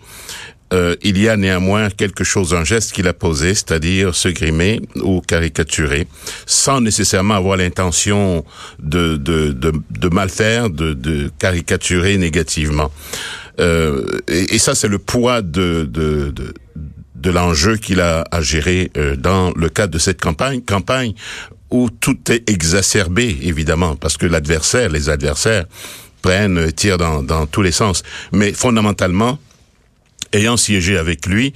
euh, 0.72 0.96
il 1.02 1.18
y 1.18 1.28
a 1.28 1.36
néanmoins 1.36 1.90
quelque 1.90 2.24
chose, 2.24 2.54
un 2.54 2.64
geste 2.64 2.92
qu'il 2.92 3.06
a 3.06 3.12
posé, 3.12 3.54
c'est-à-dire 3.54 4.14
se 4.14 4.28
grimer 4.28 4.80
ou 4.96 5.20
caricaturer, 5.20 6.06
sans 6.46 6.80
nécessairement 6.80 7.34
avoir 7.34 7.58
l'intention 7.58 8.44
de, 8.78 9.16
de, 9.16 9.52
de, 9.52 9.72
de, 9.90 10.08
mal 10.08 10.30
faire, 10.30 10.70
de, 10.70 10.94
de 10.94 11.30
caricaturer 11.38 12.16
négativement. 12.16 12.90
Euh, 13.60 14.20
et, 14.28 14.54
et, 14.54 14.58
ça, 14.58 14.74
c'est 14.74 14.88
le 14.88 14.98
poids 14.98 15.42
de, 15.42 15.86
de, 15.90 16.30
de 16.30 16.54
de 17.22 17.30
l'enjeu 17.30 17.76
qu'il 17.76 18.00
a 18.00 18.24
à 18.30 18.40
gérer 18.40 18.90
euh, 18.96 19.16
dans 19.16 19.52
le 19.54 19.68
cadre 19.68 19.92
de 19.92 19.98
cette 19.98 20.20
campagne, 20.20 20.60
campagne 20.60 21.14
où 21.70 21.88
tout 21.88 22.18
est 22.30 22.48
exacerbé, 22.50 23.38
évidemment, 23.42 23.96
parce 23.96 24.16
que 24.16 24.26
l'adversaire, 24.26 24.90
les 24.90 25.08
adversaires 25.08 25.64
prennent, 26.20 26.58
euh, 26.58 26.70
tirent 26.70 26.98
dans, 26.98 27.22
dans 27.22 27.46
tous 27.46 27.62
les 27.62 27.72
sens. 27.72 28.02
Mais 28.32 28.52
fondamentalement, 28.52 29.38
ayant 30.32 30.56
siégé 30.56 30.98
avec 30.98 31.26
lui, 31.26 31.52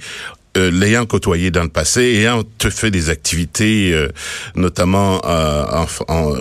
euh, 0.55 0.71
l'ayant 0.71 1.05
côtoyé 1.05 1.51
dans 1.51 1.63
le 1.63 1.69
passé, 1.69 2.01
ayant 2.01 2.43
fait 2.69 2.89
des 2.89 3.09
activités, 3.09 4.07
notamment 4.55 5.21
en, 5.23 5.85
en, 6.07 6.33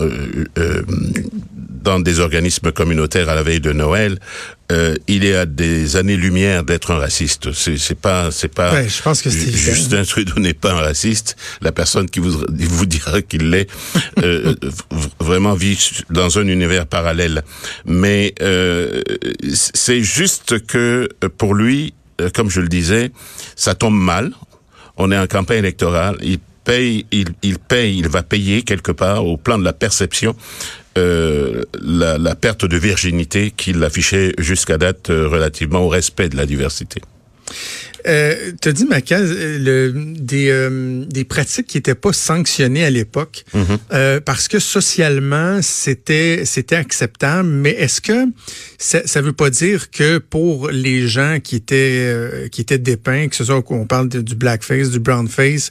dans 1.87 2.00
des 2.00 2.21
organismes 2.21 2.73
communautaires 2.73 3.28
à 3.28 3.35
la 3.35 3.42
veille 3.42 3.61
de 3.61 3.73
Noël, 3.73 4.18
euh, 4.73 4.96
il 5.06 5.25
est 5.25 5.37
à 5.37 5.46
des 5.46 5.96
années-lumière 5.96 6.64
d'être 6.64 6.90
un 6.90 6.99
raciste. 6.99 7.52
C'est, 7.52 7.78
c'est 7.78 7.99
pas, 7.99 8.30
c'est 8.30 8.52
pas. 8.52 8.73
Ouais, 8.73 8.88
je 8.88 9.02
pense 9.02 9.23
que 9.23 9.30
c'est. 9.30 9.52
Justin 9.52 10.04
Trudeau 10.04 10.40
n'est 10.40 10.54
pas 10.54 10.73
un 10.73 10.80
raciste. 10.80 11.37
La 11.61 11.73
personne 11.73 12.08
qui 12.08 12.20
vous 12.20 12.44
vous 12.49 12.87
dira 12.87 13.23
qu'il 13.23 13.50
l'est 13.50 13.68
euh, 14.23 14.54
vraiment 15.20 15.54
vit 15.54 15.78
dans 16.11 16.38
un 16.38 16.46
univers 16.49 16.87
parallèle. 16.87 17.42
Mais 17.85 18.35
euh, 18.42 19.02
c'est 19.52 20.02
juste 20.02 20.66
que 20.66 21.08
pour 21.38 21.54
lui, 21.54 21.94
euh, 22.20 22.30
comme 22.35 22.50
je 22.50 22.61
le 22.61 22.68
disais, 22.68 23.11
ça 23.54 23.75
tombe 23.75 23.94
mal. 23.94 24.32
On 24.96 25.12
est 25.12 25.18
en 25.18 25.26
campagne 25.26 25.58
électorale. 25.58 26.16
Il 26.23 26.38
il, 26.68 27.58
paye, 27.58 27.99
il 27.99 28.08
va 28.08 28.23
payer 28.23 28.62
quelque 28.62 28.92
part 28.92 29.26
au 29.26 29.37
plan 29.37 29.58
de 29.58 29.64
la 29.64 29.73
perception 29.73 30.35
euh, 30.99 31.62
la, 31.82 32.16
la 32.16 32.35
perte 32.35 32.64
de 32.64 32.76
virginité 32.76 33.50
qu'il 33.50 33.82
affichait 33.85 34.32
jusqu'à 34.38 34.78
date 34.78 35.11
euh, 35.11 35.28
relativement 35.28 35.80
au 35.80 35.88
respect 35.88 36.30
de 36.30 36.37
la 36.37 36.46
diversité. 36.46 37.02
Euh, 38.06 38.52
tu 38.62 38.68
as 38.68 38.72
dit, 38.72 38.84
Maca, 38.84 39.18
euh, 39.18 39.58
le, 39.58 39.92
des, 40.18 40.48
euh, 40.50 41.04
des 41.06 41.25
pratiques 41.25 41.66
qui 41.66 41.76
n'étaient 41.78 41.94
pas 41.94 42.12
sanctionnées 42.12 42.84
à 42.84 42.90
l'époque 42.90 43.44
euh, 43.92 44.20
parce 44.25 44.48
que 44.48 44.58
socialement, 44.58 45.60
c'était 45.62 46.42
c'était 46.44 46.76
acceptable. 46.76 47.48
Mais 47.48 47.70
est-ce 47.70 48.00
que 48.00 48.26
ça 48.78 49.00
ne 49.20 49.26
veut 49.26 49.32
pas 49.32 49.50
dire 49.50 49.90
que 49.90 50.18
pour 50.18 50.70
les 50.70 51.08
gens 51.08 51.38
qui 51.42 51.56
étaient 51.56 51.98
euh, 52.06 52.48
qui 52.48 52.60
étaient 52.60 52.78
dépeints, 52.78 53.28
que 53.28 53.36
ce 53.36 53.44
soit 53.44 53.62
qu'on 53.62 53.86
parle 53.86 54.08
de- 54.08 54.20
du 54.20 54.34
blackface, 54.34 54.90
du 54.90 54.98
brownface, 55.00 55.70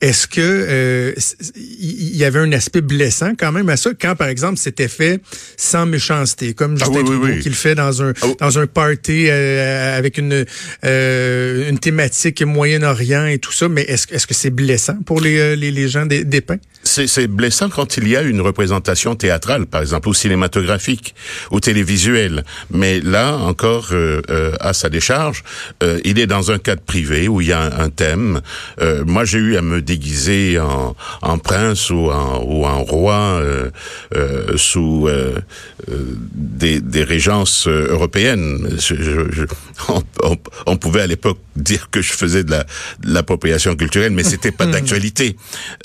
est-ce 0.00 0.26
que 0.26 0.40
euh, 0.40 1.12
il 1.56 2.16
y 2.16 2.24
avait 2.24 2.40
un 2.40 2.52
aspect 2.52 2.80
blessant 2.80 3.32
quand 3.38 3.52
même 3.52 3.68
à 3.68 3.76
ça? 3.76 3.90
Quand, 4.00 4.16
par 4.16 4.28
exemple, 4.28 4.58
c'était 4.58 4.88
fait 4.88 5.20
sans 5.56 5.86
méchanceté, 5.86 6.54
comme 6.54 6.76
Ah 6.80 6.84
Justin 6.84 6.92
oui, 6.92 6.98
oui, 7.00 7.04
Trudeau 7.18 7.34
oui. 7.34 7.40
qui 7.40 7.48
le 7.48 7.54
fait 7.54 7.74
dans 7.74 8.02
un 8.02 8.12
Ah 8.20 8.26
oui. 8.26 8.34
dans 8.40 8.58
un 8.58 8.66
party 8.66 9.26
euh, 9.28 9.96
avec 9.98 10.18
une 10.18 10.44
euh, 10.84 11.69
une 11.70 11.78
thématique 11.78 12.42
Moyen-Orient 12.42 13.26
et 13.26 13.38
tout 13.38 13.52
ça, 13.52 13.68
mais 13.68 13.82
est-ce 13.82 14.26
que 14.26 14.34
c'est 14.34 14.50
blessant 14.50 14.98
pour 15.06 15.20
les 15.20 15.38
euh, 15.38 15.88
gens 15.88 16.04
des, 16.04 16.24
des? 16.24 16.42
C'est 16.82 17.28
blessant 17.28 17.68
quand 17.68 17.96
il 17.96 18.08
y 18.08 18.16
a 18.16 18.22
une 18.22 18.40
représentation 18.40 19.14
théâtrale, 19.14 19.66
par 19.66 19.82
exemple, 19.82 20.08
ou 20.08 20.14
cinématographique, 20.14 21.14
ou 21.50 21.60
télévisuelle. 21.60 22.44
Mais 22.70 23.00
là, 23.00 23.36
encore, 23.36 23.88
euh, 23.92 24.20
euh, 24.30 24.54
à 24.60 24.72
sa 24.72 24.88
décharge, 24.88 25.44
il 26.04 26.18
est 26.18 26.26
dans 26.26 26.50
un 26.50 26.58
cadre 26.58 26.82
privé 26.82 27.28
où 27.28 27.40
il 27.40 27.48
y 27.48 27.52
a 27.52 27.60
un, 27.60 27.90
thème. 27.90 28.40
Moi, 29.06 29.24
j'ai 29.24 29.38
eu 29.38 29.56
à 29.56 29.62
me 29.62 29.80
déguiser 29.80 30.58
en, 30.58 31.38
prince 31.38 31.90
ou 31.90 32.10
en, 32.10 32.42
ou 32.44 32.66
en 32.66 32.82
roi 32.82 33.42
sous 34.56 35.08
des, 36.34 36.80
des 36.80 37.04
régences 37.04 37.66
euh, 37.68 37.88
européennes. 37.90 38.68
Je- 38.78 38.94
je- 38.94 39.30
je- 39.32 39.44
on, 39.88 40.02
on- 40.22 40.36
on 40.66 40.76
pouvait 40.76 41.00
à 41.02 41.06
l'époque 41.06 41.38
dire 41.56 41.88
que 41.90 42.00
je 42.02 42.12
faisais 42.12 42.44
de 42.44 42.50
la- 42.50 42.64
de 42.64 43.12
l'appropriation 43.14 43.74
culturelle, 43.76 44.12
mais 44.12 44.24
c'était 44.24 44.52
pas 44.52 44.66
d'actualité. 44.74 45.36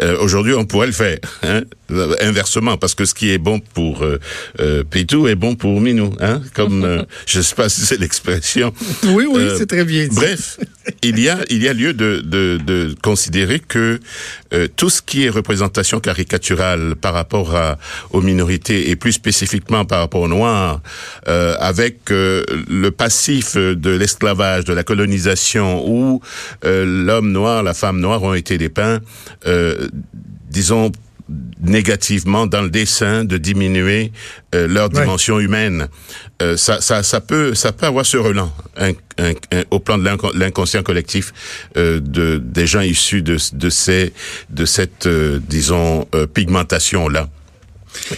Euh, 0.01 0.17
Aujourd'hui, 0.19 0.53
on 0.53 0.65
pourrait 0.65 0.87
le 0.87 0.93
faire 0.93 1.19
hein, 1.43 1.61
euh, 1.91 2.15
inversement, 2.21 2.77
parce 2.77 2.95
que 2.95 3.05
ce 3.05 3.13
qui 3.13 3.29
est 3.31 3.37
bon 3.37 3.59
pour 3.73 4.03
euh, 4.03 4.19
euh, 4.59 4.83
Pitou 4.83 5.27
est 5.27 5.35
bon 5.35 5.55
pour 5.55 5.79
Minou. 5.81 6.13
Hein, 6.19 6.41
comme 6.53 6.83
euh, 6.83 7.03
je 7.25 7.41
sais 7.41 7.55
pas 7.55 7.69
si 7.69 7.81
c'est 7.81 7.99
l'expression. 7.99 8.73
Oui, 9.03 9.25
oui, 9.29 9.41
Euh, 9.41 9.57
c'est 9.57 9.67
très 9.67 9.85
bien 9.85 10.07
dit. 10.07 10.15
Bref, 10.15 10.59
il 11.01 11.19
y 11.19 11.29
a 11.29 11.37
il 11.49 11.63
y 11.63 11.67
a 11.67 11.73
lieu 11.73 11.93
de 11.93 12.21
de, 12.23 12.57
de 12.63 12.95
considérer 13.01 13.59
que 13.59 13.99
euh, 14.53 14.67
tout 14.75 14.89
ce 14.89 15.01
qui 15.01 15.25
est 15.25 15.29
représentation 15.29 15.99
caricaturale 15.99 16.95
par 16.95 17.13
rapport 17.13 17.55
à, 17.55 17.77
aux 18.11 18.21
minorités 18.21 18.89
et 18.89 18.95
plus 18.95 19.13
spécifiquement 19.13 19.85
par 19.85 19.99
rapport 19.99 20.21
aux 20.21 20.27
noirs, 20.27 20.81
euh, 21.27 21.55
avec 21.59 22.11
euh, 22.11 22.43
le 22.69 22.91
passif 22.91 23.55
de 23.55 23.89
l'esclavage, 23.91 24.65
de 24.65 24.73
la 24.73 24.83
colonisation, 24.83 25.83
où 25.87 26.21
euh, 26.65 26.85
l'homme 27.05 27.31
noir, 27.31 27.63
la 27.63 27.73
femme 27.73 27.99
noire 27.99 28.21
ont 28.23 28.33
été 28.33 28.57
dépeints, 28.57 28.99
euh, 29.47 29.87
disons 30.49 30.91
négativement 31.59 32.45
dans 32.45 32.61
le 32.61 32.69
dessin 32.69 33.23
de 33.25 33.37
diminuer 33.37 34.11
euh, 34.53 34.67
leur 34.67 34.89
Ouais. 34.93 35.01
dimension 35.01 35.39
humaine. 35.39 35.87
Euh, 36.41 36.55
ça, 36.57 36.81
ça, 36.81 37.01
ça 37.01 37.19
peut, 37.21 37.55
ça 37.55 37.71
peut 37.71 37.87
avoir 37.87 38.05
ce 38.05 38.17
relent 38.17 38.53
un- 38.77 39.63
au 39.71 39.79
plan 39.79 39.97
de 39.97 40.03
l'incon- 40.03 40.31
l'inconscient 40.33 40.83
collectif 40.83 41.33
euh, 41.77 41.99
de 41.99 42.37
des 42.37 42.67
gens 42.67 42.81
issus 42.81 43.21
de, 43.21 43.37
de 43.53 43.69
ces, 43.69 44.13
de 44.49 44.65
cette, 44.65 45.07
euh, 45.07 45.39
disons, 45.47 46.07
euh, 46.15 46.27
pigmentation 46.27 47.07
là. 47.09 47.29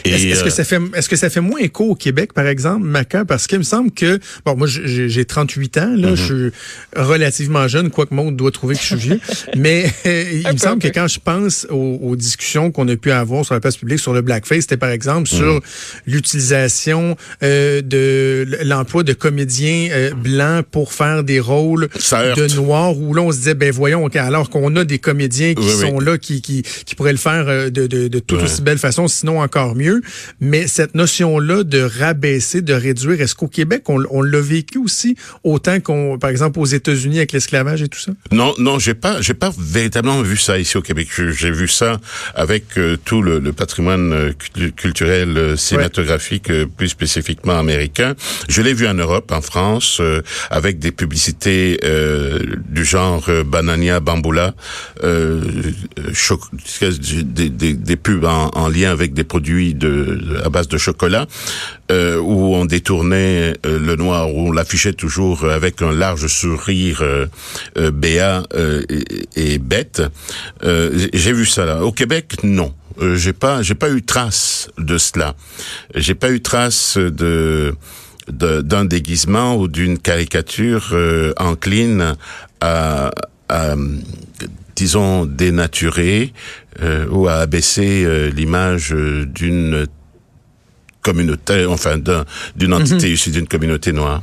Est-ce 0.03 0.41
que 0.43 0.47
euh, 0.47 0.51
ça 0.51 0.63
fait 0.63 0.79
est-ce 0.95 1.09
que 1.09 1.15
ça 1.15 1.29
fait 1.29 1.41
moins 1.41 1.59
écho 1.59 1.85
au 1.85 1.95
Québec 1.95 2.33
par 2.33 2.47
exemple 2.47 2.85
Maca 2.85 3.25
parce 3.25 3.47
qu'il 3.47 3.57
me 3.59 3.63
semble 3.63 3.91
que 3.91 4.19
bon 4.45 4.55
moi 4.55 4.67
j'ai 4.67 5.09
j'ai 5.09 5.25
38 5.25 5.77
ans 5.77 5.81
Mm-hmm. 5.87 6.01
là 6.01 6.15
je 6.15 6.23
suis 6.23 6.51
relativement 6.95 7.67
jeune 7.67 7.89
quoique 7.89 8.13
monde 8.13 8.35
doit 8.35 8.51
trouver 8.51 8.75
que 8.75 8.81
je 8.81 8.85
suis 8.87 8.95
vieux 8.95 9.19
mais 9.57 9.85
euh, 10.05 10.41
il 10.45 10.51
me 10.53 10.57
semble 10.57 10.81
que 10.81 10.87
quand 10.89 11.07
je 11.07 11.19
pense 11.19 11.65
aux, 11.69 11.99
aux 12.01 12.15
discussions 12.15 12.71
qu'on 12.71 12.87
a 12.87 12.95
pu 12.95 13.11
avoir 13.11 13.45
sur 13.45 13.53
la 13.53 13.59
place 13.59 13.77
publique 13.77 13.99
sur 13.99 14.13
le 14.13 14.21
blackface 14.21 14.61
c'était 14.61 14.77
par 14.77 14.89
exemple 14.89 15.27
Mm-hmm. 15.27 15.35
sur 15.37 15.61
l'utilisation 16.05 17.15
euh, 17.43 17.81
de 17.81 18.47
l'emploi 18.63 19.03
de 19.03 19.13
comédiens 19.13 19.89
euh, 19.91 20.11
blancs 20.13 20.65
pour 20.71 20.93
faire 20.93 21.23
des 21.23 21.39
rôles 21.39 21.87
de 21.87 22.55
noirs 22.55 22.97
où 22.97 23.13
là 23.13 23.21
on 23.21 23.31
se 23.31 23.37
disait 23.37 23.53
ben 23.53 23.71
voyons 23.71 24.07
alors 24.07 24.49
qu'on 24.49 24.75
a 24.75 24.83
des 24.83 24.99
comédiens 24.99 25.53
qui 25.53 25.61
Oui, 25.63 25.71
oui. 25.75 25.81
sont 25.81 25.99
là 25.99 26.17
qui, 26.17 26.41
qui, 26.41 26.63
qui 26.85 26.95
pourraient 26.95 27.11
le 27.11 27.17
faire 27.17 27.45
de, 27.45 27.69
de, 27.87 28.07
de 28.07 28.19
toute 28.19 28.37
Ouais. 28.39 28.43
aussi 28.43 28.61
belle 28.61 28.77
façon, 28.77 29.07
sinon 29.07 29.41
encore 29.41 29.66
mieux. 29.75 30.01
Mais 30.39 30.67
cette 30.67 30.95
notion-là 30.95 31.63
de 31.63 31.81
rabaisser, 31.81 32.61
de 32.61 32.73
réduire, 32.73 33.21
est-ce 33.21 33.35
qu'au 33.35 33.47
Québec, 33.47 33.83
on, 33.89 34.03
on 34.09 34.21
l'a 34.21 34.41
vécu 34.41 34.77
aussi 34.77 35.15
autant 35.43 35.79
qu'on, 35.79 36.17
par 36.19 36.29
exemple, 36.29 36.59
aux 36.59 36.65
États-Unis 36.65 37.17
avec 37.17 37.31
l'esclavage 37.31 37.81
et 37.81 37.87
tout 37.87 37.99
ça? 37.99 38.11
Non, 38.31 38.53
non, 38.57 38.79
j'ai 38.79 38.93
pas, 38.93 39.21
j'ai 39.21 39.33
pas 39.33 39.51
véritablement 39.57 40.21
vu 40.21 40.37
ça 40.37 40.59
ici 40.59 40.77
au 40.77 40.81
Québec. 40.81 41.07
J'ai 41.31 41.51
vu 41.51 41.67
ça 41.67 41.99
avec 42.35 42.77
euh, 42.77 42.97
tout 43.03 43.21
le, 43.21 43.39
le 43.39 43.53
patrimoine 43.53 44.13
euh, 44.13 44.33
cul- 44.33 44.71
culturel 44.71 45.37
euh, 45.37 45.55
cinématographique, 45.55 46.51
plus 46.77 46.89
spécifiquement 46.89 47.57
américain. 47.57 48.15
Je 48.49 48.61
l'ai 48.61 48.73
vu 48.73 48.87
en 48.87 48.93
Europe, 48.93 49.31
en 49.31 49.41
France, 49.41 50.01
avec 50.49 50.79
des 50.79 50.91
publicités 50.91 51.79
du 52.69 52.85
genre 52.85 53.29
Banania 53.45 53.99
Bamboula, 53.99 54.53
des, 55.03 57.49
des, 57.49 57.73
des 57.73 57.95
pubs 57.95 58.25
en, 58.25 58.49
en 58.53 58.69
lien 58.69 58.91
avec 58.91 59.13
des 59.13 59.23
produits 59.23 59.56
de, 59.57 60.41
à 60.43 60.49
base 60.49 60.67
de 60.67 60.77
chocolat, 60.77 61.27
euh, 61.91 62.17
où 62.17 62.55
on 62.55 62.65
détournait 62.65 63.53
euh, 63.65 63.79
le 63.79 63.95
noir, 63.95 64.33
où 64.33 64.47
on 64.47 64.51
l'affichait 64.51 64.93
toujours 64.93 65.45
avec 65.45 65.81
un 65.81 65.91
large 65.91 66.27
sourire 66.27 67.01
euh, 67.01 67.27
béat 67.91 68.43
et, 69.35 69.57
bête. 69.59 70.01
J'ai 70.61 71.33
vu 71.33 71.45
ça 71.45 71.65
là. 71.65 71.83
Au 71.83 71.91
Québec, 71.91 72.37
non. 72.43 72.73
J'ai 73.15 73.33
pas, 73.33 73.61
pas 73.79 73.89
eu 73.91 74.01
trace 74.01 74.69
de 74.77 74.97
cela. 74.97 75.35
J'ai 75.95 76.15
pas 76.15 76.31
eu 76.31 76.41
trace 76.41 76.97
de 76.97 77.75
d'un 78.29 78.83
déguisement 78.83 79.55
ou 79.55 79.69
d'une 79.69 79.97
caricature 79.97 80.93
encline 81.37 82.17
à, 82.59 83.11
à, 83.47 83.75
disons 84.77 85.25
dénaturer 85.25 86.31
euh, 86.81 87.07
ou 87.09 87.27
à 87.27 87.37
abaisser 87.39 88.03
euh, 88.05 88.29
l'image 88.29 88.93
euh, 88.93 89.25
d'une 89.25 89.87
communauté, 91.01 91.65
enfin 91.65 91.97
d'un- 91.97 92.25
d'une 92.55 92.73
entité 92.73 93.11
issue 93.11 93.31
d'une 93.31 93.47
communauté 93.47 93.91
noire. 93.91 94.21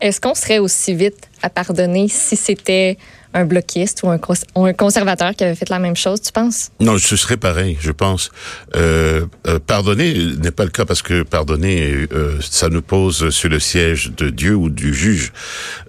Est-ce 0.00 0.20
qu'on 0.20 0.34
serait 0.34 0.58
aussi 0.60 0.94
vite 0.94 1.28
à 1.42 1.50
pardonner 1.50 2.08
si 2.08 2.36
c'était 2.36 2.96
un 3.32 3.44
bloquiste 3.44 4.02
ou 4.02 4.08
un, 4.08 4.72
conservateur 4.72 5.34
qui 5.34 5.44
avait 5.44 5.54
fait 5.54 5.68
la 5.68 5.78
même 5.78 5.96
chose, 5.96 6.20
tu 6.20 6.32
penses? 6.32 6.70
Non, 6.80 6.98
ce 6.98 7.16
serait 7.16 7.36
pareil, 7.36 7.78
je 7.80 7.92
pense. 7.92 8.30
Euh, 8.74 9.26
euh, 9.46 9.58
pardonner 9.64 10.14
n'est 10.36 10.50
pas 10.50 10.64
le 10.64 10.70
cas 10.70 10.84
parce 10.84 11.02
que 11.02 11.22
pardonner, 11.22 12.08
euh, 12.12 12.38
ça 12.40 12.68
nous 12.68 12.82
pose 12.82 13.30
sur 13.30 13.48
le 13.48 13.60
siège 13.60 14.12
de 14.16 14.30
Dieu 14.30 14.54
ou 14.54 14.68
du 14.68 14.92
juge. 14.94 15.32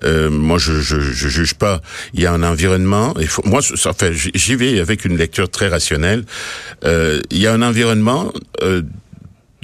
Euh, 0.03 0.29
moi, 0.29 0.57
je, 0.60 0.81
je, 0.81 1.00
je 1.00 1.27
juge 1.29 1.55
pas. 1.55 1.81
Il 2.13 2.21
y 2.21 2.25
a 2.25 2.31
un 2.31 2.43
environnement. 2.43 3.13
Il 3.19 3.27
faut, 3.27 3.43
moi, 3.45 3.62
j'y 3.62 4.55
vais 4.55 4.79
avec 4.79 5.05
une 5.05 5.17
lecture 5.17 5.50
très 5.50 5.67
rationnelle. 5.67 6.25
Il 6.83 7.38
y 7.38 7.48
a 7.48 7.53
un 7.53 7.62
environnement. 7.62 8.31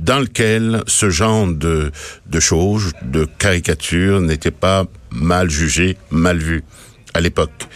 Dans 0.02 0.20
lequel 0.20 0.84
ce 0.86 1.10
genre 1.10 1.48
de, 1.48 1.92
de 2.28 2.40
choses, 2.40 2.92
de 3.02 3.28
caricatures, 3.40 4.22
n'était 4.22 4.52
pas 4.52 4.86
mal 5.10 5.50
jugé, 5.50 5.98
mal 6.12 6.38
vu 6.38 6.64
à 7.18 7.22
l'époque. 7.22 7.68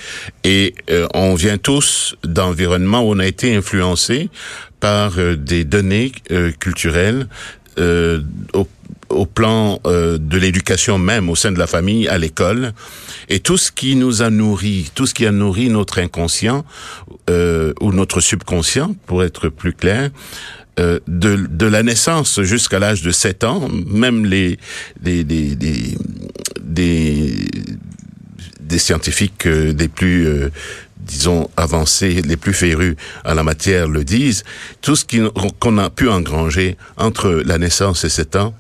Et 0.44 0.76
euh, 0.90 1.08
on 1.14 1.34
vient 1.36 1.58
tous 1.58 2.16
d'environnements 2.24 3.02
où 3.02 3.14
on 3.16 3.20
a 3.20 3.26
été 3.26 3.56
influencé 3.56 4.30
par 4.80 5.18
euh, 5.18 5.36
des 5.36 5.64
données 5.64 6.12
euh, 6.32 6.52
culturelles 6.52 7.28
euh, 7.80 8.22
au, 8.54 8.68
au 9.10 9.26
plan 9.26 9.80
euh, 9.86 10.18
de 10.20 10.38
l'éducation 10.38 10.98
même 10.98 11.30
au 11.30 11.36
sein 11.36 11.52
de 11.52 11.60
la 11.60 11.68
famille, 11.68 12.08
à 12.08 12.18
l'école, 12.18 12.74
et 13.30 13.40
tout 13.40 13.58
ce 13.58 13.72
qui 13.72 13.96
nous 13.96 14.22
a 14.22 14.30
nourri, 14.30 14.92
tout 14.94 15.08
ce 15.08 15.14
qui 15.14 15.26
a 15.26 15.32
nourri 15.32 15.70
notre 15.70 16.00
inconscient 16.00 16.64
ou 17.80 17.94
notre 17.94 18.20
subconscient, 18.20 18.94
pour 19.06 19.24
être 19.24 19.48
plus 19.48 19.72
clair, 19.72 20.10
euh, 20.80 21.00
de, 21.06 21.36
de 21.50 21.66
la 21.66 21.84
naissance 21.84 22.42
jusqu'à 22.44 22.80
l'âge 22.80 23.02
de 23.02 23.12
7 23.12 23.44
ans, 23.44 23.68
même 23.88 24.26
les, 24.26 24.58
les, 25.04 25.22
les, 25.26 25.58
les 26.76 27.34
des, 28.60 28.80
scientifiques 28.80 29.46
euh, 29.48 29.74
plus 29.94 30.28
euh, 30.28 30.52
disons 30.98 31.50
avancés, 31.58 32.22
les 32.22 32.38
plus 32.38 32.54
férus 32.54 32.96
en 33.26 33.34
la 33.34 33.44
matière 33.44 33.88
le 33.88 34.04
disent, 34.04 34.44
tout 34.82 34.96
ce 34.96 35.06
qu'on 35.60 35.78
a 35.78 35.90
pu 35.90 36.10
engranger 36.10 36.78
entre 36.98 37.42
la 37.46 37.58
naissance 37.58 38.04
et 38.04 38.10
7 38.10 38.36
ans 38.36 38.54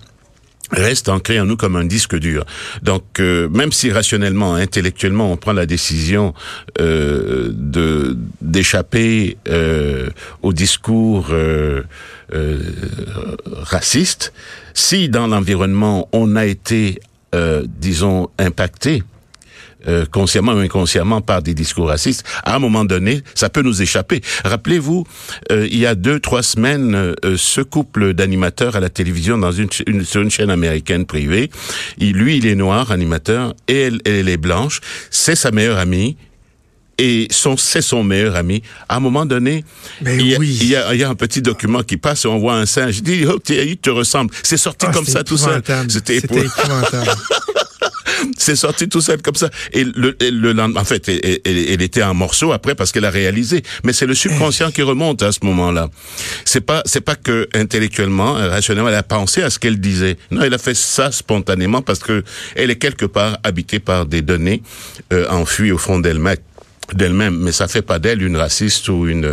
reste 0.71 1.09
ancré 1.09 1.39
en 1.39 1.45
nous 1.45 1.57
comme 1.57 1.75
un 1.75 1.85
disque 1.85 2.15
dur. 2.15 2.45
Donc, 2.81 3.19
euh, 3.19 3.49
même 3.49 3.71
si 3.71 3.91
rationnellement, 3.91 4.55
intellectuellement, 4.55 5.31
on 5.31 5.37
prend 5.37 5.53
la 5.53 5.65
décision 5.65 6.33
euh, 6.79 7.51
de 7.53 8.17
d'échapper 8.41 9.37
euh, 9.49 10.09
au 10.41 10.53
discours 10.53 11.27
euh, 11.31 11.83
euh, 12.33 12.59
raciste, 13.51 14.33
si 14.73 15.09
dans 15.09 15.27
l'environnement 15.27 16.07
on 16.13 16.35
a 16.35 16.45
été, 16.45 16.99
disons, 17.79 18.29
impacté 18.37 19.03
euh, 19.87 20.05
consciemment 20.05 20.53
ou 20.53 20.57
inconsciemment 20.59 21.21
par 21.21 21.41
des 21.41 21.53
discours 21.53 21.87
racistes, 21.87 22.23
à 22.43 22.55
un 22.55 22.59
moment 22.59 22.85
donné, 22.85 23.21
ça 23.35 23.49
peut 23.49 23.61
nous 23.61 23.81
échapper. 23.81 24.21
Rappelez-vous, 24.43 25.05
euh, 25.51 25.67
il 25.71 25.77
y 25.79 25.85
a 25.85 25.95
deux, 25.95 26.19
trois 26.19 26.43
semaines, 26.43 26.95
euh, 26.95 27.13
ce 27.37 27.61
couple 27.61 28.13
d'animateurs 28.13 28.75
à 28.75 28.79
la 28.79 28.89
télévision 28.89 29.37
dans 29.37 29.51
une, 29.51 29.69
une, 29.87 30.03
sur 30.05 30.21
une 30.21 30.31
chaîne 30.31 30.49
américaine 30.49 31.05
privée, 31.05 31.49
il, 31.97 32.13
lui, 32.13 32.37
il 32.37 32.45
est 32.47 32.55
noir, 32.55 32.91
animateur, 32.91 33.53
et 33.67 33.79
elle, 33.81 34.01
elle 34.05 34.29
est 34.29 34.37
blanche, 34.37 34.81
c'est 35.09 35.35
sa 35.35 35.51
meilleure 35.51 35.77
amie, 35.77 36.17
et 36.97 37.27
son 37.31 37.57
c'est 37.57 37.81
son 37.81 38.03
meilleur 38.03 38.35
ami. 38.35 38.61
À 38.87 38.97
un 38.97 38.99
moment 38.99 39.25
donné, 39.25 39.63
il, 40.05 40.27
y 40.27 40.35
a, 40.35 40.37
oui. 40.37 40.55
il, 40.61 40.67
y 40.67 40.75
a, 40.75 40.93
il 40.93 40.99
y 40.99 41.03
a 41.03 41.09
un 41.09 41.15
petit 41.15 41.41
document 41.41 41.81
qui 41.81 41.97
passe 41.97 42.25
et 42.25 42.27
on 42.27 42.37
voit 42.37 42.55
un 42.55 42.67
singe. 42.67 42.95
Je 42.95 43.01
dis, 43.01 43.25
oh, 43.27 43.39
il 43.49 43.77
te 43.77 43.89
ressemble. 43.89 44.31
C'est 44.43 44.57
sorti 44.57 44.85
Ah, 44.87 44.91
comme 44.93 45.05
ça 45.07 45.23
tout 45.23 45.37
seul. 45.37 45.63
C'était 45.89 46.19
C'était 46.19 46.19
épou- 46.27 46.45
épouvantable. 46.45 47.11
c'est 48.37 48.55
sorti 48.55 48.87
tout 48.89 49.01
seul 49.01 49.21
comme 49.21 49.35
ça. 49.35 49.49
Et 49.73 49.83
le, 49.83 50.15
et 50.23 50.31
le 50.31 50.53
lendemain, 50.53 50.81
en 50.81 50.85
fait, 50.85 51.07
elle, 51.09 51.41
elle- 51.45 51.81
était 51.81 52.03
en 52.03 52.13
morceaux 52.13 52.51
après 52.51 52.75
parce 52.75 52.91
qu'elle 52.91 53.05
a 53.05 53.09
réalisé. 53.09 53.63
Mais 53.83 53.93
c'est 53.93 54.05
le 54.05 54.13
subconscient 54.13 54.71
qui 54.71 54.81
remonte 54.81 55.23
à 55.23 55.31
ce 55.31 55.39
moment-là. 55.43 55.89
C'est 56.45 56.61
pas, 56.61 56.81
c'est 56.85 57.01
pas 57.01 57.15
que 57.15 57.47
intellectuellement, 57.53 58.37
euh, 58.37 58.49
rationnellement, 58.49 58.89
elle 58.89 58.95
a 58.95 59.03
pensé 59.03 59.41
à 59.41 59.49
ce 59.49 59.59
qu'elle 59.59 59.79
disait. 59.79 60.17
Non, 60.31 60.41
elle 60.41 60.53
a 60.53 60.57
fait 60.57 60.75
ça 60.75 61.11
spontanément 61.11 61.81
parce 61.81 61.99
que 61.99 62.23
elle 62.55 62.69
est 62.71 62.75
quelque 62.77 63.05
part 63.05 63.37
habitée 63.43 63.79
par 63.79 64.05
des 64.05 64.21
données 64.21 64.61
euh, 65.13 65.27
enfuies 65.29 65.71
au 65.71 65.77
fond 65.77 65.99
d'elle-même. 65.99 66.37
D'elle-même, 66.93 67.37
mais 67.37 67.51
ça 67.53 67.67
fait 67.67 67.81
pas 67.81 67.99
d'elle 67.99 68.21
une 68.21 68.35
raciste 68.37 68.89
ou 68.89 69.07
une. 69.07 69.25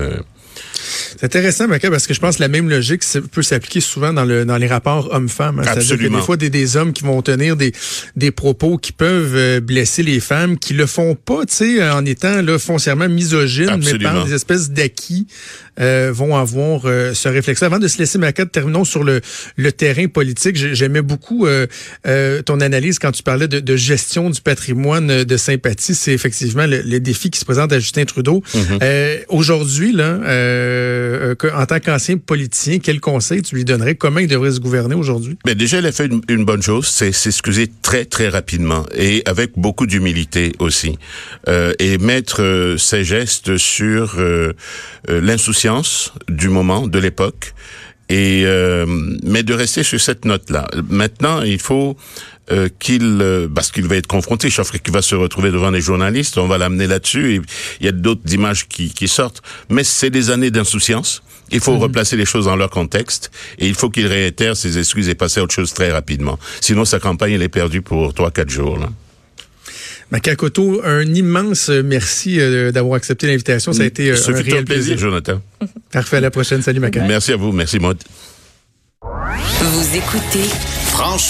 C'est 1.17 1.25
intéressant, 1.25 1.69
Maca, 1.69 1.91
parce 1.91 2.07
que 2.07 2.15
je 2.15 2.21
pense 2.21 2.37
que 2.37 2.43
la 2.43 2.49
même 2.49 2.69
logique 2.69 3.03
peut 3.33 3.43
s'appliquer 3.43 3.81
souvent 3.81 4.13
dans, 4.13 4.25
le, 4.25 4.45
dans 4.45 4.57
les 4.57 4.67
rapports 4.67 5.09
hommes-femmes. 5.13 5.59
hein. 5.59 5.63
C'est-à-dire 5.65 5.89
que 5.89 5.93
Absolument. 5.95 6.19
des 6.19 6.25
fois, 6.25 6.37
des, 6.37 6.51
des 6.51 6.77
hommes 6.77 6.93
qui 6.93 7.03
vont 7.05 7.21
tenir 7.23 7.57
des, 7.57 7.73
des 8.17 8.31
propos 8.31 8.79
qui 8.79 8.93
peuvent 8.93 9.35
euh, 9.37 9.61
blesser 9.61 10.03
les 10.03 10.21
femmes, 10.21 10.59
qui 10.59 10.75
le 10.75 10.87
font 10.87 11.15
pas, 11.15 11.45
tu 11.47 11.55
sais, 11.55 11.91
en 11.91 12.05
étant 12.05 12.43
là, 12.43 12.59
foncièrement 12.59 13.09
misogynes, 13.09 13.67
mais 13.67 13.73
Absolument. 13.73 14.13
par 14.13 14.25
des 14.27 14.35
espèces 14.35 14.71
d'acquis, 14.71 15.27
euh, 15.81 16.11
vont 16.13 16.37
avoir 16.37 16.83
euh, 16.87 17.15
ce 17.15 17.29
réflexe. 17.29 17.63
Avant 17.63 17.79
de 17.79 17.89
se 17.89 17.99
laisser, 17.99 18.19
Maca, 18.19 18.47
terminons 18.47 18.85
sur 18.85 19.05
le, 19.05 19.21
le 19.57 19.73
terrain 19.73 20.07
politique. 20.09 20.57
J'ai- 20.57 20.75
J'aimais 20.75 21.03
beaucoup 21.03 21.47
euh, 21.47 21.67
euh, 22.07 22.41
ton 22.43 22.61
analyse 22.61 22.99
quand 22.99 23.13
tu 23.13 23.23
parlais 23.23 23.49
de, 23.49 23.61
de 23.61 23.77
gestion 23.77 24.31
du 24.31 24.41
patrimoine 24.41 25.11
euh, 25.11 25.25
de 25.25 25.37
sympathie. 25.37 25.95
C'est 25.95 26.13
effectivement 26.13 26.67
le, 26.67 26.83
le 26.83 27.01
défi 27.01 27.31
qui 27.31 27.39
se 27.41 27.45
présente 27.45 27.73
à 27.73 27.79
Justin 27.79 28.05
Trudeau. 28.05 28.43
Euh, 28.83 29.19
Aujourd'hui, 29.29 29.93
là, 29.93 30.19
en 31.55 31.67
tant 31.67 31.81
qu'ancien 31.81 32.17
politicien, 32.19 32.79
quel 32.79 33.01
conseil 33.01 33.43
tu 33.43 33.55
lui 33.55 33.65
donnerais? 33.65 33.95
Comment 33.95 34.21
il 34.21 34.29
devrait 34.29 34.53
se 34.53 34.61
gouverner 34.61 34.95
aujourd'hui? 34.95 35.37
Mais 35.47 35.55
déjà, 35.55 35.79
elle 35.79 35.87
a 35.87 35.93
fait 35.93 36.07
une, 36.07 36.21
une 36.29 36.45
bonne 36.45 36.63
chose, 36.63 36.87
c'est 36.87 37.13
s'excuser 37.13 37.69
très 37.83 38.05
très 38.05 38.29
rapidement 38.29 38.85
et 38.97 39.23
avec 39.27 39.53
beaucoup 39.57 39.87
d'humilité 39.87 40.53
aussi, 40.59 40.99
euh, 41.49 41.73
et 41.79 41.99
mettre 41.99 42.77
ses 42.79 43.05
gestes 43.05 43.57
sur 43.59 44.17
euh, 44.19 44.53
du 46.29 46.49
moment, 46.49 46.87
de 46.87 46.99
l'époque, 46.99 47.55
et 48.09 48.45
euh, 48.47 48.87
mais 49.23 49.43
de 49.43 49.55
rester 49.55 49.83
sur 49.83 50.01
cette 50.01 50.25
note-là. 50.25 50.67
Maintenant, 50.89 51.43
il 51.43 51.59
faut 51.59 51.97
euh, 52.51 52.69
qu'il, 52.79 53.19
euh, 53.21 53.49
parce 53.55 53.71
qu'il 53.71 53.87
va 53.87 53.97
être 53.97 54.07
confronté, 54.07 54.49
je 54.49 54.63
qu'il 54.63 54.93
va 54.93 55.03
se 55.03 55.15
retrouver 55.15 55.51
devant 55.51 55.71
des 55.71 55.81
journalistes, 55.81 56.39
on 56.39 56.47
va 56.47 56.57
l'amener 56.57 56.87
là-dessus, 56.87 57.35
et 57.35 57.41
il 57.81 57.87
y 57.87 57.89
a 57.89 57.93
d'autres 57.93 58.33
images 58.33 58.67
qui, 58.67 58.91
qui 58.91 59.09
sortent, 59.09 59.43
mais 59.69 59.85
c'est 59.85 60.11
des 60.11 60.31
années 60.31 60.51
d'insouciance. 60.51 61.23
Il 61.51 61.61
faut 61.61 61.79
replacer 61.79 62.17
les 62.17 62.27
choses 62.27 62.45
dans 62.45 62.57
leur 62.57 62.69
contexte 62.69 63.31
et 63.59 63.67
il 63.67 63.75
faut 63.75 63.89
qu'il 63.89 64.07
réitère 64.07 64.55
ses 64.55 64.79
excuses 64.79 65.09
et 65.09 65.15
passer 65.15 65.41
à 65.41 65.45
autre 65.45 65.55
chose 65.55 65.73
très 65.73 65.91
rapidement. 65.91 66.39
Sinon, 66.61 66.85
sa 66.85 67.01
campagne, 67.01 67.33
elle 67.33 67.43
est 67.43 67.49
perdue 67.49 67.81
pour 67.81 68.13
trois, 68.13 68.31
quatre 68.31 68.51
jours. 68.51 68.77
Là. 68.77 68.91
Makakoto, 70.11 70.81
un 70.85 71.03
immense 71.15 71.69
merci 71.69 72.41
euh, 72.41 72.73
d'avoir 72.73 72.97
accepté 72.97 73.27
l'invitation. 73.27 73.73
Ça 73.73 73.83
a 73.83 73.87
été 73.87 74.11
euh, 74.11 74.17
Ce 74.17 74.31
un 74.31 74.37
fut 74.37 74.43
réel 74.43 74.59
un 74.61 74.65
plaisir, 74.65 74.95
plaisir. 74.95 74.99
Jonathan. 74.99 75.41
Parfait, 75.93 76.17
à 76.17 76.21
la 76.21 76.31
prochaine. 76.31 76.63
Salut, 76.63 76.81
Maca. 76.81 77.05
Merci 77.05 77.33
à 77.33 77.37
vous. 77.37 77.53
Merci, 77.53 77.79
Maud. 77.79 77.99
Vous 79.03 79.97
écoutez 79.97 80.45
Franchement. 80.87 81.19